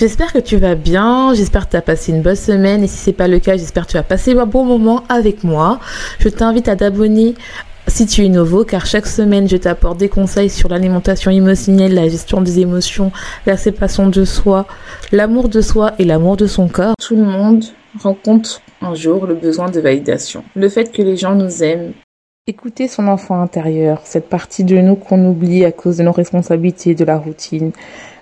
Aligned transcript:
J'espère 0.00 0.32
que 0.32 0.38
tu 0.38 0.56
vas 0.56 0.76
bien, 0.76 1.34
j'espère 1.34 1.66
que 1.66 1.72
tu 1.72 1.76
as 1.76 1.82
passé 1.82 2.10
une 2.10 2.22
bonne 2.22 2.34
semaine 2.34 2.82
et 2.82 2.86
si 2.86 2.96
c'est 2.96 3.12
pas 3.12 3.28
le 3.28 3.38
cas, 3.38 3.58
j'espère 3.58 3.86
que 3.86 3.90
tu 3.90 3.96
as 3.98 4.02
passé 4.02 4.32
un 4.32 4.46
bon 4.46 4.64
moment 4.64 5.04
avec 5.10 5.44
moi. 5.44 5.78
Je 6.20 6.30
t'invite 6.30 6.68
à 6.68 6.76
t'abonner 6.76 7.34
si 7.86 8.06
tu 8.06 8.24
es 8.24 8.30
nouveau, 8.30 8.64
car 8.64 8.86
chaque 8.86 9.06
semaine, 9.06 9.46
je 9.46 9.58
t'apporte 9.58 9.98
des 9.98 10.08
conseils 10.08 10.48
sur 10.48 10.70
l'alimentation 10.70 11.30
émotionnelle, 11.30 11.92
la 11.92 12.08
gestion 12.08 12.40
des 12.40 12.60
émotions, 12.60 13.12
la 13.44 13.58
séparation 13.58 14.08
de 14.08 14.24
soi, 14.24 14.64
l'amour 15.12 15.50
de 15.50 15.60
soi 15.60 15.92
et 15.98 16.06
l'amour 16.06 16.38
de 16.38 16.46
son 16.46 16.66
corps. 16.68 16.94
Tout 16.98 17.16
le 17.16 17.24
monde 17.24 17.66
rencontre 18.02 18.62
un 18.80 18.94
jour 18.94 19.26
le 19.26 19.34
besoin 19.34 19.70
de 19.70 19.80
validation. 19.80 20.44
Le 20.56 20.70
fait 20.70 20.90
que 20.92 21.02
les 21.02 21.18
gens 21.18 21.34
nous 21.34 21.62
aiment. 21.62 21.92
Écouter 22.46 22.88
son 22.88 23.06
enfant 23.06 23.42
intérieur, 23.42 24.00
cette 24.04 24.30
partie 24.30 24.64
de 24.64 24.78
nous 24.78 24.96
qu'on 24.96 25.22
oublie 25.28 25.66
à 25.66 25.72
cause 25.72 25.98
de 25.98 26.04
nos 26.04 26.12
responsabilités, 26.12 26.94
de 26.94 27.04
la 27.04 27.18
routine, 27.18 27.72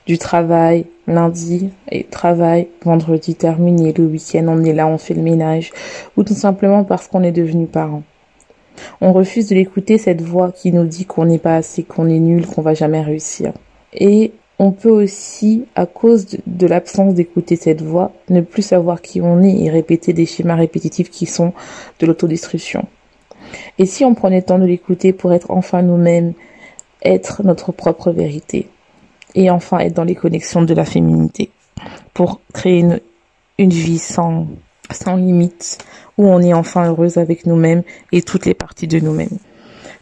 du 0.06 0.18
travail, 0.18 0.86
lundi 1.08 1.70
et 1.90 2.04
travail, 2.04 2.68
vendredi 2.84 3.34
terminé, 3.34 3.92
le 3.92 4.04
week-end 4.04 4.46
on 4.48 4.62
est 4.62 4.74
là, 4.74 4.86
on 4.86 4.98
fait 4.98 5.14
le 5.14 5.22
ménage, 5.22 5.72
ou 6.16 6.22
tout 6.22 6.34
simplement 6.34 6.84
parce 6.84 7.08
qu'on 7.08 7.22
est 7.22 7.32
devenu 7.32 7.66
parent. 7.66 8.02
On 9.00 9.12
refuse 9.12 9.48
de 9.48 9.56
l'écouter, 9.56 9.98
cette 9.98 10.22
voix 10.22 10.52
qui 10.52 10.70
nous 10.70 10.86
dit 10.86 11.04
qu'on 11.04 11.24
n'est 11.24 11.38
pas 11.38 11.56
assez, 11.56 11.82
qu'on 11.82 12.08
est 12.08 12.20
nul, 12.20 12.46
qu'on 12.46 12.62
va 12.62 12.74
jamais 12.74 13.00
réussir. 13.00 13.52
Et 13.92 14.32
on 14.60 14.72
peut 14.72 14.90
aussi, 14.90 15.64
à 15.74 15.86
cause 15.86 16.26
de, 16.46 16.66
l'absence 16.66 17.14
d'écouter 17.14 17.56
cette 17.56 17.82
voix, 17.82 18.12
ne 18.28 18.40
plus 18.40 18.62
savoir 18.62 19.02
qui 19.02 19.20
on 19.20 19.42
est 19.42 19.64
et 19.64 19.70
répéter 19.70 20.12
des 20.12 20.26
schémas 20.26 20.56
répétitifs 20.56 21.10
qui 21.10 21.26
sont 21.26 21.52
de 22.00 22.06
l'autodestruction. 22.06 22.86
Et 23.78 23.86
si 23.86 24.04
on 24.04 24.14
prenait 24.14 24.38
le 24.38 24.42
temps 24.42 24.58
de 24.58 24.66
l'écouter 24.66 25.12
pour 25.12 25.32
être 25.32 25.50
enfin 25.50 25.82
nous-mêmes, 25.82 26.34
être 27.04 27.42
notre 27.44 27.72
propre 27.72 28.10
vérité? 28.10 28.68
Et 29.34 29.50
enfin 29.50 29.78
être 29.78 29.94
dans 29.94 30.04
les 30.04 30.14
connexions 30.14 30.62
de 30.62 30.74
la 30.74 30.84
féminité 30.84 31.50
pour 32.14 32.40
créer 32.52 32.84
une, 33.58 33.70
vie 33.70 33.98
sans, 33.98 34.46
sans 34.90 35.16
limite 35.16 35.78
où 36.16 36.26
on 36.26 36.40
est 36.40 36.52
enfin 36.52 36.88
heureuse 36.88 37.16
avec 37.16 37.46
nous-mêmes 37.46 37.82
et 38.12 38.22
toutes 38.22 38.46
les 38.46 38.54
parties 38.54 38.88
de 38.88 38.98
nous-mêmes. 38.98 39.38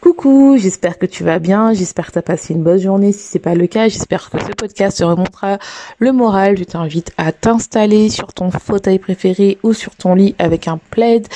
Coucou, 0.01 0.57
j'espère 0.59 0.99
que 0.99 1.07
tu 1.07 1.23
vas 1.23 1.39
bien, 1.39 1.73
j'espère 1.73 2.07
que 2.07 2.11
tu 2.13 2.19
as 2.19 2.23
passé 2.23 2.53
une 2.53 2.61
bonne 2.61 2.79
journée. 2.79 3.11
Si 3.11 3.27
c'est 3.27 3.39
pas 3.39 3.55
le 3.55 3.65
cas, 3.65 3.87
j'espère 3.87 4.29
que 4.29 4.39
ce 4.39 4.51
podcast 4.51 4.99
te 4.99 5.03
remontera 5.03 5.57
le 5.97 6.11
moral. 6.11 6.57
Je 6.57 6.63
t'invite 6.63 7.11
à 7.17 7.31
t'installer 7.31 8.09
sur 8.09 8.31
ton 8.31 8.51
fauteuil 8.51 8.99
préféré 8.99 9.57
ou 9.63 9.73
sur 9.73 9.95
ton 9.95 10.13
lit 10.13 10.35
avec 10.37 10.67
un 10.67 10.77
plaid, 10.77 11.27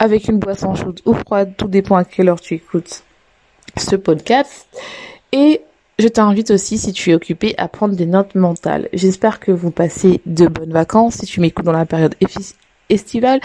avec 0.00 0.28
une 0.28 0.38
boisson 0.38 0.74
chaude 0.74 1.00
ou 1.06 1.14
froide, 1.14 1.54
tout 1.56 1.68
dépend 1.68 1.96
à 1.96 2.04
quelle 2.04 2.28
heure 2.28 2.40
tu 2.40 2.54
écoutes 2.54 3.04
ce 3.76 3.94
podcast. 3.94 4.66
Et 5.32 5.60
je 6.00 6.08
t'invite 6.08 6.50
aussi, 6.50 6.78
si 6.78 6.92
tu 6.92 7.10
es 7.10 7.14
occupé, 7.14 7.54
à 7.58 7.68
prendre 7.68 7.94
des 7.94 8.06
notes 8.06 8.34
mentales. 8.34 8.88
J'espère 8.92 9.40
que 9.40 9.52
vous 9.52 9.70
passez 9.70 10.20
de 10.26 10.46
bonnes 10.46 10.72
vacances 10.72 11.16
si 11.16 11.26
tu 11.26 11.40
m'écoutes 11.40 11.64
dans 11.64 11.72
la 11.72 11.86
période 11.86 12.14
estivale. 12.88 13.40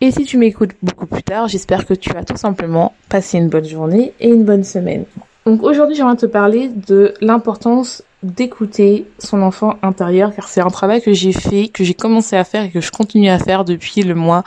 Et 0.00 0.10
si 0.10 0.24
tu 0.24 0.38
m'écoutes 0.38 0.72
beaucoup 0.82 1.06
plus 1.06 1.22
tard, 1.22 1.48
j'espère 1.48 1.86
que 1.86 1.94
tu 1.94 2.10
as 2.16 2.24
tout 2.24 2.36
simplement 2.36 2.94
passé 3.08 3.38
une 3.38 3.48
bonne 3.48 3.64
journée 3.64 4.12
et 4.20 4.28
une 4.28 4.44
bonne 4.44 4.64
semaine. 4.64 5.04
Donc 5.46 5.62
aujourd'hui, 5.62 5.96
j'aimerais 5.96 6.16
te 6.16 6.26
parler 6.26 6.68
de 6.68 7.14
l'importance 7.20 8.02
d'écouter 8.22 9.06
son 9.18 9.40
enfant 9.40 9.76
intérieur 9.82 10.34
car 10.34 10.48
c'est 10.48 10.60
un 10.60 10.68
travail 10.68 11.00
que 11.00 11.14
j'ai 11.14 11.32
fait, 11.32 11.68
que 11.68 11.84
j'ai 11.84 11.94
commencé 11.94 12.36
à 12.36 12.44
faire 12.44 12.64
et 12.64 12.70
que 12.70 12.80
je 12.80 12.90
continue 12.90 13.30
à 13.30 13.38
faire 13.38 13.64
depuis 13.64 14.02
le 14.02 14.14
mois 14.14 14.44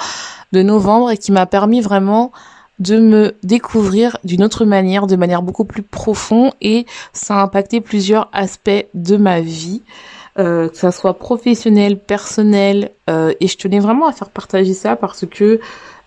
de 0.52 0.62
novembre 0.62 1.10
et 1.10 1.18
qui 1.18 1.32
m'a 1.32 1.48
permis 1.48 1.82
vraiment 1.82 2.32
de 2.80 3.00
me 3.00 3.36
découvrir 3.44 4.18
d'une 4.24 4.44
autre 4.44 4.66
manière, 4.66 5.08
de 5.08 5.16
manière 5.16 5.42
beaucoup 5.42 5.66
plus 5.66 5.84
profonde 5.84 6.52
et 6.62 6.86
ça 7.14 7.36
a 7.36 7.44
impacté 7.44 7.82
plusieurs 7.82 8.30
aspects 8.34 8.86
de 8.94 9.18
ma 9.18 9.42
vie, 9.42 9.84
euh, 10.40 10.70
que 10.70 10.78
ça 10.78 10.92
soit 10.92 11.14
professionnel, 11.20 11.98
personnel 12.00 12.92
euh, 13.10 13.34
et 13.40 13.48
je 13.48 13.58
tenais 13.58 13.80
vraiment 13.80 14.08
à 14.08 14.12
faire 14.12 14.30
partager 14.30 14.74
ça 14.74 14.96
parce 14.96 15.26
que 15.28 15.60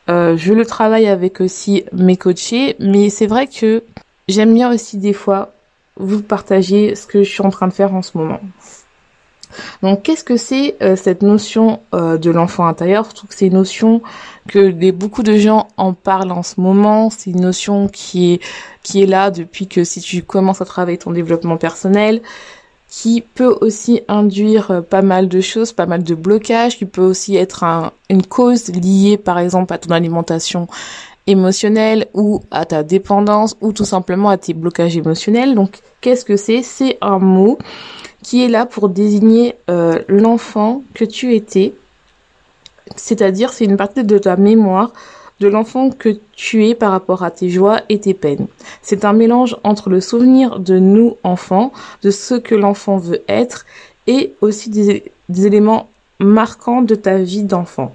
euh, 0.08 0.36
je 0.36 0.52
le 0.52 0.66
travaille 0.66 1.06
avec 1.06 1.40
aussi 1.40 1.84
mes 1.92 2.16
coachés, 2.16 2.76
mais 2.80 3.10
c'est 3.10 3.26
vrai 3.26 3.46
que 3.46 3.82
j'aime 4.28 4.54
bien 4.54 4.72
aussi 4.72 4.98
des 4.98 5.12
fois 5.12 5.52
vous 5.98 6.22
partager 6.22 6.94
ce 6.94 7.06
que 7.06 7.22
je 7.22 7.30
suis 7.30 7.42
en 7.42 7.50
train 7.50 7.68
de 7.68 7.72
faire 7.72 7.94
en 7.94 8.02
ce 8.02 8.18
moment. 8.18 8.40
Donc 9.82 10.02
qu'est-ce 10.02 10.24
que 10.24 10.36
c'est 10.36 10.76
euh, 10.82 10.96
cette 10.96 11.22
notion 11.22 11.80
euh, 11.94 12.18
de 12.18 12.30
l'enfant 12.30 12.66
intérieur? 12.66 13.06
Je 13.10 13.14
trouve 13.14 13.30
que 13.30 13.36
c'est 13.36 13.46
une 13.46 13.54
notion 13.54 14.02
que 14.48 14.90
beaucoup 14.90 15.22
de 15.22 15.36
gens 15.36 15.68
en 15.76 15.92
parlent 15.92 16.32
en 16.32 16.42
ce 16.42 16.60
moment. 16.60 17.10
C'est 17.10 17.30
une 17.30 17.40
notion 17.40 17.88
qui 17.88 18.34
est 18.34 18.40
qui 18.82 19.02
est 19.02 19.06
là 19.06 19.30
depuis 19.30 19.66
que 19.66 19.82
si 19.84 20.00
tu 20.00 20.22
commences 20.22 20.60
à 20.60 20.64
travailler 20.64 20.98
ton 20.98 21.10
développement 21.10 21.56
personnel, 21.56 22.22
qui 22.88 23.20
peut 23.20 23.56
aussi 23.60 24.02
induire 24.08 24.70
euh, 24.70 24.80
pas 24.80 25.02
mal 25.02 25.28
de 25.28 25.40
choses, 25.40 25.72
pas 25.72 25.86
mal 25.86 26.02
de 26.02 26.14
blocages, 26.14 26.78
qui 26.78 26.86
peut 26.86 27.02
aussi 27.02 27.36
être 27.36 27.64
une 28.08 28.24
cause 28.24 28.68
liée 28.68 29.16
par 29.16 29.38
exemple 29.38 29.72
à 29.74 29.78
ton 29.78 29.90
alimentation 29.90 30.68
émotionnelle 31.26 32.06
ou 32.14 32.42
à 32.50 32.64
ta 32.64 32.82
dépendance 32.82 33.56
ou 33.60 33.72
tout 33.72 33.84
simplement 33.84 34.28
à 34.28 34.38
tes 34.38 34.54
blocages 34.54 34.96
émotionnels. 34.96 35.54
Donc 35.54 35.80
qu'est-ce 36.00 36.24
que 36.24 36.36
c'est? 36.36 36.62
C'est 36.62 36.98
un 37.00 37.18
mot 37.18 37.58
qui 38.26 38.44
est 38.44 38.48
là 38.48 38.66
pour 38.66 38.88
désigner 38.88 39.54
euh, 39.70 40.02
l'enfant 40.08 40.82
que 40.94 41.04
tu 41.04 41.36
étais. 41.36 41.74
C'est-à-dire, 42.96 43.52
c'est 43.52 43.64
une 43.64 43.76
partie 43.76 44.02
de 44.02 44.18
ta 44.18 44.34
mémoire 44.36 44.92
de 45.38 45.46
l'enfant 45.46 45.90
que 45.90 46.18
tu 46.34 46.66
es 46.66 46.74
par 46.74 46.90
rapport 46.90 47.22
à 47.22 47.30
tes 47.30 47.48
joies 47.48 47.82
et 47.88 48.00
tes 48.00 48.14
peines. 48.14 48.48
C'est 48.82 49.04
un 49.04 49.12
mélange 49.12 49.56
entre 49.62 49.90
le 49.90 50.00
souvenir 50.00 50.58
de 50.58 50.76
nous, 50.80 51.16
enfants, 51.22 51.72
de 52.02 52.10
ce 52.10 52.34
que 52.34 52.56
l'enfant 52.56 52.96
veut 52.96 53.22
être, 53.28 53.64
et 54.08 54.34
aussi 54.40 54.70
des, 54.70 55.04
des 55.28 55.46
éléments 55.46 55.88
marquants 56.18 56.82
de 56.82 56.96
ta 56.96 57.18
vie 57.18 57.44
d'enfant. 57.44 57.94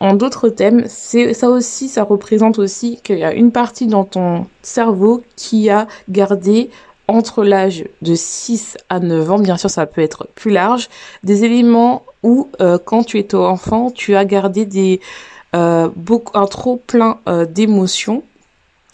En 0.00 0.14
d'autres 0.14 0.48
thèmes, 0.48 0.84
c'est 0.88 1.34
ça 1.34 1.50
aussi, 1.50 1.88
ça 1.88 2.04
représente 2.04 2.58
aussi 2.58 3.00
qu'il 3.04 3.18
y 3.18 3.24
a 3.24 3.34
une 3.34 3.52
partie 3.52 3.86
dans 3.86 4.04
ton 4.04 4.46
cerveau 4.62 5.22
qui 5.36 5.68
a 5.68 5.88
gardé 6.08 6.70
entre 7.08 7.44
l'âge 7.44 7.84
de 8.00 8.14
6 8.14 8.76
à 8.88 9.00
9 9.00 9.30
ans, 9.30 9.38
bien 9.38 9.56
sûr 9.56 9.70
ça 9.70 9.86
peut 9.86 10.00
être 10.00 10.28
plus 10.34 10.50
large, 10.50 10.88
des 11.24 11.44
éléments 11.44 12.04
où 12.22 12.48
euh, 12.60 12.78
quand 12.82 13.04
tu 13.04 13.18
étais 13.18 13.36
enfant, 13.36 13.90
tu 13.90 14.14
as 14.16 14.24
gardé 14.24 14.64
des 14.64 15.00
euh, 15.54 15.88
beaucoup 15.94 16.38
un 16.38 16.46
trop 16.46 16.76
plein 16.76 17.18
euh, 17.28 17.44
d'émotions 17.44 18.22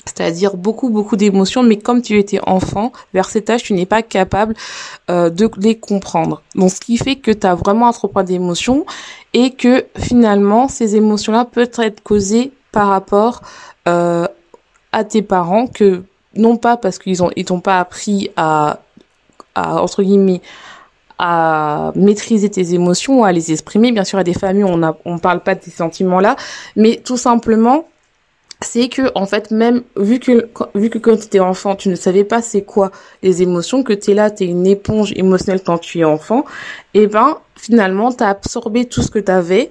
c'est-à-dire 0.05 0.57
beaucoup 0.57 0.89
beaucoup 0.89 1.17
d'émotions, 1.17 1.63
mais 1.63 1.77
comme 1.77 2.01
tu 2.01 2.19
étais 2.19 2.41
enfant, 2.47 2.93
vers 3.13 3.29
cet 3.29 3.51
âge, 3.51 3.63
tu 3.63 3.75
n'es 3.75 3.85
pas 3.85 4.01
capable 4.01 4.55
de 5.07 5.51
les 5.61 5.79
comprendre. 5.79 6.41
Donc, 6.55 6.71
ce 6.71 6.81
qui 6.81 6.97
fait 6.97 7.17
que 7.17 7.31
tu 7.31 7.47
as 7.47 7.55
vraiment 7.55 7.89
un 7.89 7.93
trop 7.93 8.09
plein 8.09 8.25
d'émotions 8.25 8.87
et 9.35 9.51
que 9.51 9.85
finalement, 9.99 10.67
ces 10.69 10.97
émotions-là 10.97 11.45
peuvent 11.45 11.69
être 11.77 12.03
causées 12.03 12.53
par 12.73 12.89
rapport 12.89 13.43
à 13.85 15.05
tes 15.07 15.21
parents 15.21 15.67
que 15.67 16.03
non 16.39 16.57
pas 16.57 16.77
parce 16.77 16.99
qu'ils 16.99 17.23
ont 17.23 17.31
ils 17.37 17.45
t'ont 17.45 17.61
pas 17.61 17.79
appris 17.81 18.31
à, 18.37 18.81
entre 19.55 20.03
guillemets 20.03 20.41
à 21.19 21.93
maîtriser 21.97 22.49
tes 22.49 22.75
émotions, 22.75 23.25
à 23.25 23.33
les 23.33 23.51
exprimer. 23.51 23.91
Bien 23.91 24.05
sûr, 24.05 24.21
à 24.21 24.25
des 24.25 24.35
familles, 24.35 24.63
on 24.65 24.85
a, 24.85 24.97
on 25.05 25.19
parle 25.19 25.41
pas 25.41 25.57
de 25.57 25.65
ces 25.65 25.73
sentiments-là, 25.73 26.37
mais 26.77 27.03
tout 27.05 27.17
simplement, 27.17 27.89
c'est 28.61 28.89
que 28.89 29.11
en 29.15 29.27
fait 29.27 29.51
même 29.51 29.83
vu 29.97 30.19
que 30.19 30.49
vu 30.75 30.91
que 30.91 30.99
quand 30.99 31.17
tu 31.17 31.27
étais 31.27 31.39
enfant 31.41 31.77
tu 31.77 31.89
ne 31.91 31.95
savais 31.95 32.25
pas 32.25 32.43
c'est 32.43 32.63
quoi 32.63 32.91
les 33.23 33.41
émotions 33.41 33.85
que 33.85 33.93
tu 33.93 34.11
es 34.11 34.15
là 34.15 34.33
tu 34.33 34.43
es 34.43 34.47
une 34.47 34.67
éponge 34.67 35.13
émotionnelle 35.15 35.63
quand 35.65 35.79
tu 35.79 36.01
es 36.01 36.05
enfant 36.05 36.45
et 36.93 37.03
eh 37.03 37.07
ben 37.07 37.39
finalement 37.55 38.13
tu 38.13 38.25
as 38.25 38.31
absorbé 38.31 38.87
tout 38.87 39.01
ce 39.01 39.13
que 39.13 39.21
tu 39.21 39.31
avais 39.31 39.71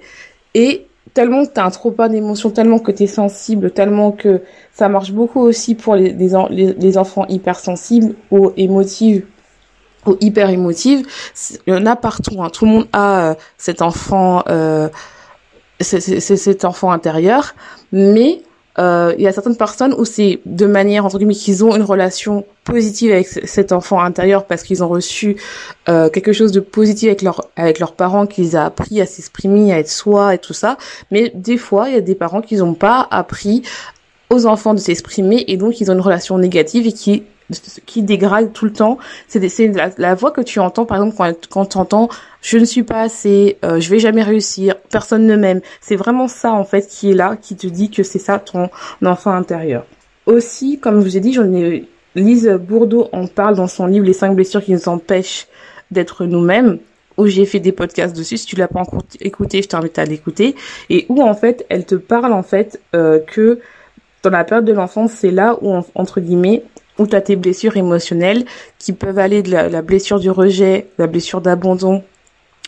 et 0.54 0.87
tellement 1.14 1.44
que 1.44 1.52
tu 1.52 1.60
as 1.60 1.64
un 1.64 1.70
trop 1.70 1.90
pas 1.90 2.08
d'émotions, 2.08 2.50
tellement 2.50 2.78
que 2.78 2.92
tu 2.92 3.04
es 3.04 3.06
sensible, 3.06 3.70
tellement 3.70 4.12
que 4.12 4.42
ça 4.72 4.88
marche 4.88 5.12
beaucoup 5.12 5.40
aussi 5.40 5.74
pour 5.74 5.96
les, 5.96 6.12
les, 6.12 6.98
enfants 6.98 7.26
hypersensibles 7.28 8.14
ou 8.30 8.52
émotifs 8.56 9.24
ou 10.06 10.16
hyper 10.20 10.50
émotives. 10.50 11.06
Il 11.66 11.74
y 11.74 11.76
en 11.76 11.86
a 11.86 11.96
partout. 11.96 12.42
Hein. 12.42 12.50
Tout 12.50 12.64
le 12.66 12.70
monde 12.70 12.88
a 12.92 13.30
euh, 13.30 13.34
cet 13.56 13.82
enfant, 13.82 14.42
euh, 14.48 14.88
cet 15.80 16.64
enfant 16.64 16.90
intérieur, 16.90 17.54
mais 17.92 18.42
euh, 18.78 19.14
il 19.18 19.24
y 19.24 19.26
a 19.26 19.32
certaines 19.32 19.56
personnes 19.56 19.94
où 19.98 20.04
c'est 20.04 20.40
de 20.46 20.66
manière 20.66 21.04
entre 21.04 21.18
guillemets 21.18 21.34
qu'ils 21.34 21.64
ont 21.64 21.74
une 21.74 21.82
relation 21.82 22.44
positive 22.64 23.12
avec 23.12 23.26
cet 23.26 23.72
enfant 23.72 24.00
intérieur 24.00 24.46
parce 24.46 24.62
qu'ils 24.62 24.84
ont 24.84 24.88
reçu 24.88 25.36
euh, 25.88 26.08
quelque 26.10 26.32
chose 26.32 26.52
de 26.52 26.60
positif 26.60 27.08
avec 27.08 27.24
avec 27.56 27.78
leurs 27.80 27.92
parents 27.92 28.26
qu'ils 28.26 28.56
ont 28.56 28.60
appris 28.60 29.00
à 29.00 29.06
s'exprimer, 29.06 29.72
à 29.72 29.78
être 29.78 29.90
soi 29.90 30.34
et 30.34 30.38
tout 30.38 30.52
ça. 30.52 30.76
Mais 31.10 31.32
des 31.34 31.56
fois, 31.56 31.88
il 31.88 31.94
y 31.94 31.98
a 31.98 32.00
des 32.00 32.14
parents 32.14 32.40
qui 32.40 32.56
n'ont 32.56 32.74
pas 32.74 33.08
appris 33.10 33.62
aux 34.30 34.46
enfants 34.46 34.74
de 34.74 34.78
s'exprimer 34.78 35.44
et 35.48 35.56
donc 35.56 35.80
ils 35.80 35.90
ont 35.90 35.94
une 35.94 36.00
relation 36.00 36.38
négative 36.38 36.86
et 36.86 36.92
qui 36.92 37.24
qui 37.86 38.02
dégrade 38.02 38.52
tout 38.52 38.64
le 38.64 38.72
temps. 38.72 38.98
C'est 39.26 39.40
la, 39.68 39.90
la, 39.96 40.14
voix 40.14 40.30
que 40.30 40.40
tu 40.40 40.58
entends, 40.60 40.84
par 40.84 40.98
exemple, 40.98 41.36
quand, 41.50 41.66
tu 41.66 41.78
entends 41.78 42.08
«je 42.42 42.58
ne 42.58 42.64
suis 42.64 42.82
pas 42.82 43.00
assez, 43.00 43.58
euh, 43.64 43.80
je 43.80 43.90
vais 43.90 43.98
jamais 43.98 44.22
réussir, 44.22 44.76
personne 44.90 45.26
ne 45.26 45.36
m'aime». 45.36 45.60
C'est 45.80 45.96
vraiment 45.96 46.28
ça, 46.28 46.52
en 46.52 46.64
fait, 46.64 46.86
qui 46.88 47.10
est 47.10 47.14
là, 47.14 47.36
qui 47.40 47.56
te 47.56 47.66
dit 47.66 47.90
que 47.90 48.02
c'est 48.02 48.18
ça 48.18 48.38
ton 48.38 48.70
enfant 49.04 49.32
intérieur. 49.32 49.86
Aussi, 50.26 50.78
comme 50.78 51.00
je 51.00 51.04
vous 51.04 51.16
ai 51.16 51.20
dit, 51.20 51.38
Lise 52.14 52.48
Bourdeau 52.48 53.08
en 53.12 53.26
parle 53.26 53.56
dans 53.56 53.68
son 53.68 53.86
livre 53.86 54.04
«Les 54.06 54.12
cinq 54.12 54.34
blessures 54.34 54.62
qui 54.62 54.72
nous 54.72 54.88
empêchent 54.88 55.46
d'être 55.90 56.24
nous-mêmes» 56.24 56.78
où 57.18 57.26
j'ai 57.26 57.44
fait 57.44 57.60
des 57.60 57.72
podcasts 57.72 58.16
dessus. 58.16 58.36
Si 58.36 58.46
tu 58.46 58.56
l'as 58.56 58.68
pas 58.68 58.80
encore 58.80 59.02
écouté, 59.20 59.60
je 59.60 59.68
t'invite 59.68 59.98
à 59.98 60.04
l'écouter. 60.04 60.54
Et 60.88 61.04
où, 61.08 61.20
en 61.20 61.34
fait, 61.34 61.66
elle 61.68 61.84
te 61.84 61.96
parle, 61.96 62.32
en 62.32 62.44
fait, 62.44 62.80
euh, 62.94 63.18
que 63.18 63.58
dans 64.22 64.30
la 64.30 64.44
période 64.44 64.64
de 64.64 64.72
l'enfance, 64.72 65.12
c'est 65.12 65.30
là 65.30 65.58
où, 65.60 65.74
entre 65.94 66.20
guillemets, 66.20 66.57
où 66.98 67.06
tu 67.06 67.16
as 67.16 67.20
tes 67.20 67.36
blessures 67.36 67.76
émotionnelles 67.76 68.44
qui 68.78 68.92
peuvent 68.92 69.18
aller 69.18 69.42
de 69.42 69.50
la, 69.50 69.82
blessure 69.82 70.20
du 70.20 70.30
rejet, 70.30 70.88
la 70.98 71.06
blessure 71.06 71.40
d'abandon, 71.40 72.02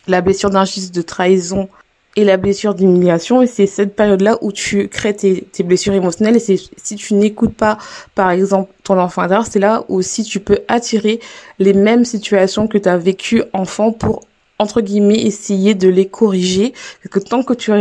la 0.07 0.21
blessure 0.21 0.51
d'injustice, 0.51 0.93
de 0.93 1.03
trahison 1.03 1.69
et 2.17 2.25
la 2.25 2.37
blessure 2.37 2.75
d'humiliation. 2.75 3.43
Et 3.43 3.47
c'est 3.47 3.67
cette 3.67 3.95
période-là 3.95 4.39
où 4.41 4.53
tu 4.53 4.89
crées 4.89 5.15
tes, 5.15 5.63
blessures 5.63 5.95
émotionnelles. 5.95 6.37
Et 6.37 6.41
c'est 6.41 6.57
si 6.77 6.97
tu 6.97 7.15
n'écoutes 7.15 7.55
pas, 7.55 7.79
par 8.15 8.31
exemple, 8.31 8.73
ton 8.85 8.99
enfant 8.99 9.23
intérieur, 9.23 9.47
c'est 9.47 9.61
là 9.61 9.85
où 9.89 10.03
si 10.03 10.25
tu 10.25 10.41
peux 10.41 10.61
attirer 10.69 11.21
les 11.59 11.73
mêmes 11.73 12.05
situations 12.05 12.67
que 12.67 12.79
tu 12.79 12.89
as 12.89 12.97
vécues 12.97 13.43
enfant 13.53 13.93
pour 13.93 14.21
entre 14.61 14.83
guillemets 14.83 15.21
essayer 15.23 15.75
de 15.75 15.89
les 15.89 16.07
corriger 16.07 16.75
parce 17.03 17.13
que 17.13 17.19
tant 17.19 17.43
que 17.43 17.55
tu, 17.55 17.73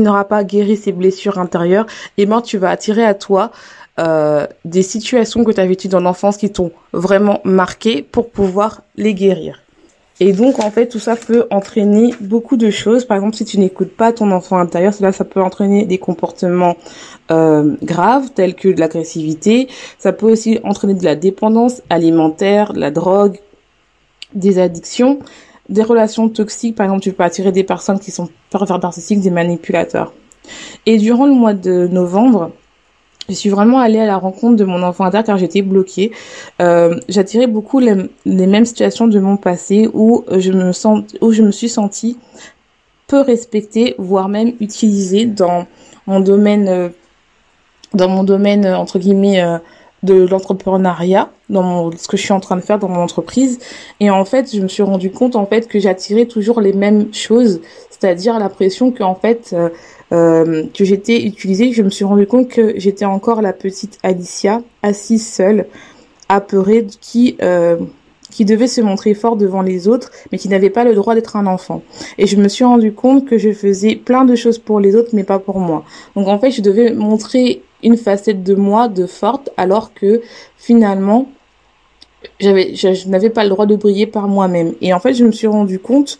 n'auras 0.00 0.24
pas 0.24 0.44
guéri 0.44 0.76
ces 0.76 0.92
blessures 0.92 1.38
intérieures 1.38 1.86
et 2.18 2.22
eh 2.22 2.26
ben 2.26 2.42
tu 2.42 2.58
vas 2.58 2.70
attirer 2.70 3.04
à 3.04 3.14
toi 3.14 3.50
euh, 3.98 4.46
des 4.66 4.82
situations 4.82 5.42
que 5.44 5.52
tu 5.52 5.60
as 5.60 5.66
vécues 5.66 5.88
dans 5.88 6.00
l'enfance 6.00 6.36
qui 6.36 6.50
t'ont 6.50 6.70
vraiment 6.92 7.40
marqué 7.44 8.02
pour 8.02 8.28
pouvoir 8.30 8.82
les 8.96 9.14
guérir. 9.14 9.62
Et 10.20 10.32
donc 10.32 10.62
en 10.62 10.70
fait 10.70 10.88
tout 10.88 10.98
ça 10.98 11.16
peut 11.16 11.46
entraîner 11.50 12.14
beaucoup 12.20 12.58
de 12.58 12.70
choses. 12.70 13.06
Par 13.06 13.16
exemple 13.16 13.36
si 13.36 13.46
tu 13.46 13.58
n'écoutes 13.58 13.96
pas 13.96 14.12
ton 14.12 14.30
enfant 14.30 14.58
intérieur, 14.58 14.92
cela 14.92 15.12
ça 15.12 15.24
peut 15.24 15.40
entraîner 15.40 15.86
des 15.86 15.98
comportements 15.98 16.76
euh, 17.30 17.76
graves 17.82 18.30
tels 18.34 18.54
que 18.54 18.68
de 18.68 18.80
l'agressivité. 18.80 19.68
Ça 19.98 20.12
peut 20.12 20.30
aussi 20.30 20.58
entraîner 20.64 20.94
de 20.94 21.04
la 21.04 21.16
dépendance 21.16 21.82
alimentaire, 21.88 22.74
la 22.74 22.90
drogue, 22.90 23.38
des 24.34 24.58
addictions, 24.58 25.18
des 25.68 25.82
relations 25.82 26.28
toxiques. 26.28 26.76
Par 26.76 26.84
exemple 26.86 27.02
tu 27.02 27.12
peux 27.12 27.24
attirer 27.24 27.52
des 27.52 27.64
personnes 27.64 27.98
qui 27.98 28.10
sont 28.10 28.28
pervers 28.50 28.78
narcissiques, 28.78 29.20
des 29.20 29.30
manipulateurs. 29.30 30.12
Et 30.86 30.98
durant 30.98 31.26
le 31.26 31.32
mois 31.32 31.54
de 31.54 31.88
novembre, 31.88 32.52
je 33.28 33.34
suis 33.34 33.50
vraiment 33.50 33.80
allée 33.80 33.98
à 33.98 34.06
la 34.06 34.18
rencontre 34.18 34.56
de 34.56 34.64
mon 34.64 34.82
enfant 34.82 35.04
intérieur 35.04 35.26
car 35.26 35.38
j'étais 35.38 35.62
bloquée. 35.62 36.12
Euh, 36.62 37.00
J'attirais 37.08 37.48
beaucoup 37.48 37.80
les, 37.80 37.96
mêmes 38.24 38.64
situations 38.64 39.08
de 39.08 39.18
mon 39.18 39.36
passé 39.36 39.90
où 39.92 40.24
je 40.30 40.52
me 40.52 40.70
sens, 40.72 41.02
où 41.20 41.32
je 41.32 41.42
me 41.42 41.50
suis 41.50 41.68
sentie 41.68 42.18
peu 43.06 43.20
respectée, 43.20 43.94
voire 43.98 44.28
même 44.28 44.52
utilisée 44.60 45.26
dans 45.26 45.66
mon 46.06 46.20
domaine, 46.20 46.68
euh, 46.68 46.88
dans 47.94 48.08
mon 48.08 48.24
domaine 48.24 48.64
euh, 48.64 48.76
entre 48.76 48.98
guillemets 48.98 49.42
euh, 49.42 49.58
de 50.02 50.26
l'entrepreneuriat, 50.26 51.30
dans 51.48 51.62
mon, 51.62 51.90
ce 51.96 52.08
que 52.08 52.16
je 52.16 52.22
suis 52.22 52.32
en 52.32 52.40
train 52.40 52.56
de 52.56 52.60
faire 52.60 52.78
dans 52.78 52.88
mon 52.88 53.00
entreprise. 53.00 53.58
Et 54.00 54.10
en 54.10 54.24
fait, 54.24 54.54
je 54.54 54.60
me 54.60 54.68
suis 54.68 54.82
rendu 54.82 55.10
compte 55.10 55.36
en 55.36 55.46
fait 55.46 55.68
que 55.68 55.78
j'attirais 55.78 56.26
toujours 56.26 56.60
les 56.60 56.72
mêmes 56.72 57.12
choses, 57.12 57.60
c'est-à-dire 57.90 58.38
la 58.38 58.48
pression 58.48 58.90
qu'en 58.90 59.14
fait 59.14 59.54
euh, 60.12 60.64
que 60.72 60.84
j'étais 60.84 61.22
utilisée, 61.24 61.72
je 61.72 61.82
me 61.82 61.90
suis 61.90 62.04
rendu 62.04 62.26
compte 62.26 62.48
que 62.48 62.74
j'étais 62.78 63.04
encore 63.04 63.42
la 63.42 63.52
petite 63.52 63.98
Alicia, 64.02 64.62
assise 64.82 65.26
seule, 65.26 65.66
apeurée, 66.28 66.86
qui 67.00 67.36
euh, 67.42 67.76
qui 68.30 68.44
devait 68.44 68.66
se 68.66 68.80
montrer 68.80 69.14
fort 69.14 69.36
devant 69.36 69.62
les 69.62 69.88
autres, 69.88 70.10
mais 70.30 70.38
qui 70.38 70.48
n'avait 70.48 70.70
pas 70.70 70.84
le 70.84 70.94
droit 70.94 71.14
d'être 71.14 71.36
un 71.36 71.46
enfant. 71.46 71.82
Et 72.18 72.26
je 72.26 72.36
me 72.36 72.48
suis 72.48 72.64
rendu 72.64 72.92
compte 72.92 73.24
que 73.24 73.38
je 73.38 73.52
faisais 73.52 73.96
plein 73.96 74.24
de 74.24 74.34
choses 74.34 74.58
pour 74.58 74.80
les 74.80 74.94
autres, 74.94 75.10
mais 75.12 75.24
pas 75.24 75.38
pour 75.38 75.58
moi. 75.58 75.84
Donc 76.14 76.28
en 76.28 76.38
fait, 76.38 76.50
je 76.50 76.60
devais 76.60 76.92
montrer 76.92 77.62
une 77.82 77.96
facette 77.96 78.42
de 78.42 78.54
moi 78.54 78.88
de 78.88 79.06
forte, 79.06 79.50
alors 79.56 79.94
que 79.94 80.22
finalement, 80.56 81.28
j'avais, 82.40 82.74
je 82.74 83.08
n'avais 83.08 83.30
pas 83.30 83.44
le 83.44 83.50
droit 83.50 83.66
de 83.66 83.76
briller 83.76 84.06
par 84.06 84.28
moi-même. 84.28 84.74
Et 84.80 84.92
en 84.92 85.00
fait, 85.00 85.14
je 85.14 85.24
me 85.24 85.32
suis 85.32 85.46
rendu 85.46 85.78
compte 85.78 86.18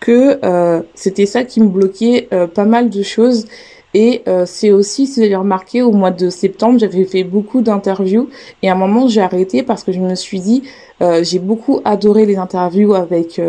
que 0.00 0.38
euh, 0.44 0.82
c'était 0.94 1.26
ça 1.26 1.44
qui 1.44 1.60
me 1.60 1.68
bloquait 1.68 2.28
euh, 2.32 2.46
pas 2.46 2.64
mal 2.64 2.90
de 2.90 3.02
choses. 3.02 3.46
Et 3.94 4.22
euh, 4.28 4.44
c'est 4.46 4.70
aussi, 4.70 5.06
si 5.06 5.20
vous 5.20 5.26
avez 5.26 5.36
remarqué, 5.36 5.80
au 5.80 5.92
mois 5.92 6.10
de 6.10 6.28
septembre, 6.28 6.78
j'avais 6.78 7.04
fait 7.04 7.24
beaucoup 7.24 7.62
d'interviews 7.62 8.28
et 8.62 8.68
à 8.68 8.72
un 8.72 8.76
moment 8.76 9.08
j'ai 9.08 9.22
arrêté 9.22 9.62
parce 9.62 9.84
que 9.84 9.92
je 9.92 10.00
me 10.00 10.14
suis 10.14 10.40
dit, 10.40 10.64
j'ai 11.22 11.38
beaucoup 11.38 11.80
adoré 11.84 12.26
les 12.26 12.36
interviews 12.36 12.94
avec 12.94 13.40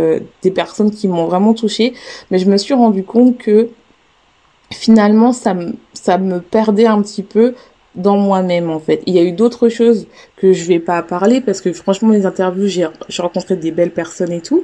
des 0.41 0.51
personnes 0.51 0.91
qui 0.91 1.09
m'ont 1.09 1.25
vraiment 1.25 1.53
touchée, 1.53 1.94
mais 2.31 2.39
je 2.39 2.49
me 2.49 2.55
suis 2.55 2.73
rendu 2.73 3.03
compte 3.03 3.38
que 3.38 3.69
finalement 4.71 5.33
ça 5.33 5.53
me, 5.53 5.73
ça 5.94 6.17
me 6.17 6.39
perdait 6.39 6.88
un 6.88 7.01
petit 7.01 7.23
peu 7.23 7.53
dans 7.97 8.17
moi-même 8.17 8.69
en 8.69 8.79
fait. 8.79 9.01
Il 9.05 9.13
y 9.13 9.19
a 9.19 9.23
eu 9.23 9.33
d'autres 9.33 9.69
choses 9.69 10.07
que 10.38 10.53
je 10.53 10.65
vais 10.65 10.79
pas 10.79 11.01
parler 11.01 11.41
parce 11.41 11.59
que 11.59 11.73
franchement 11.73 12.11
les 12.11 12.25
interviews 12.25 12.67
j'ai 12.67 13.21
rencontré 13.21 13.55
des 13.55 13.71
belles 13.71 13.91
personnes 13.91 14.31
et 14.31 14.41
tout, 14.41 14.63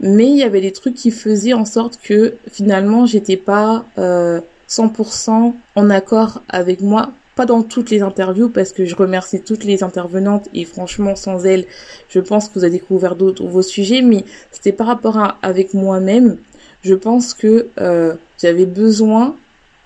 mais 0.00 0.26
il 0.26 0.36
y 0.36 0.42
avait 0.42 0.60
des 0.60 0.72
trucs 0.72 0.94
qui 0.94 1.10
faisaient 1.10 1.52
en 1.52 1.64
sorte 1.64 2.00
que 2.02 2.34
finalement 2.50 3.06
j'étais 3.06 3.36
pas 3.36 3.84
euh, 3.98 4.40
100% 4.68 5.54
en 5.76 5.90
accord 5.90 6.42
avec 6.48 6.80
moi. 6.80 7.12
Pas 7.36 7.46
dans 7.46 7.62
toutes 7.62 7.90
les 7.90 8.02
interviews 8.02 8.48
parce 8.48 8.72
que 8.72 8.84
je 8.84 8.96
remercie 8.96 9.40
toutes 9.40 9.62
les 9.62 9.84
intervenantes 9.84 10.48
et 10.54 10.64
franchement 10.64 11.14
sans 11.14 11.46
elles 11.46 11.66
je 12.08 12.18
pense 12.18 12.48
que 12.48 12.54
vous 12.54 12.64
avez 12.64 12.72
découvert 12.72 13.14
d'autres 13.14 13.46
vos 13.46 13.62
sujets. 13.62 14.02
Mais 14.02 14.24
c'était 14.50 14.72
par 14.72 14.88
rapport 14.88 15.18
à 15.18 15.38
avec 15.42 15.72
moi-même 15.74 16.38
je 16.82 16.94
pense 16.94 17.34
que 17.34 17.68
euh, 17.78 18.14
j'avais 18.40 18.66
besoin 18.66 19.36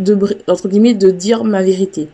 de 0.02 0.18
entre 0.46 0.68
guillemets 0.68 0.94
de 0.94 1.10
dire 1.10 1.44
ma 1.44 1.62
vérité 1.62 2.08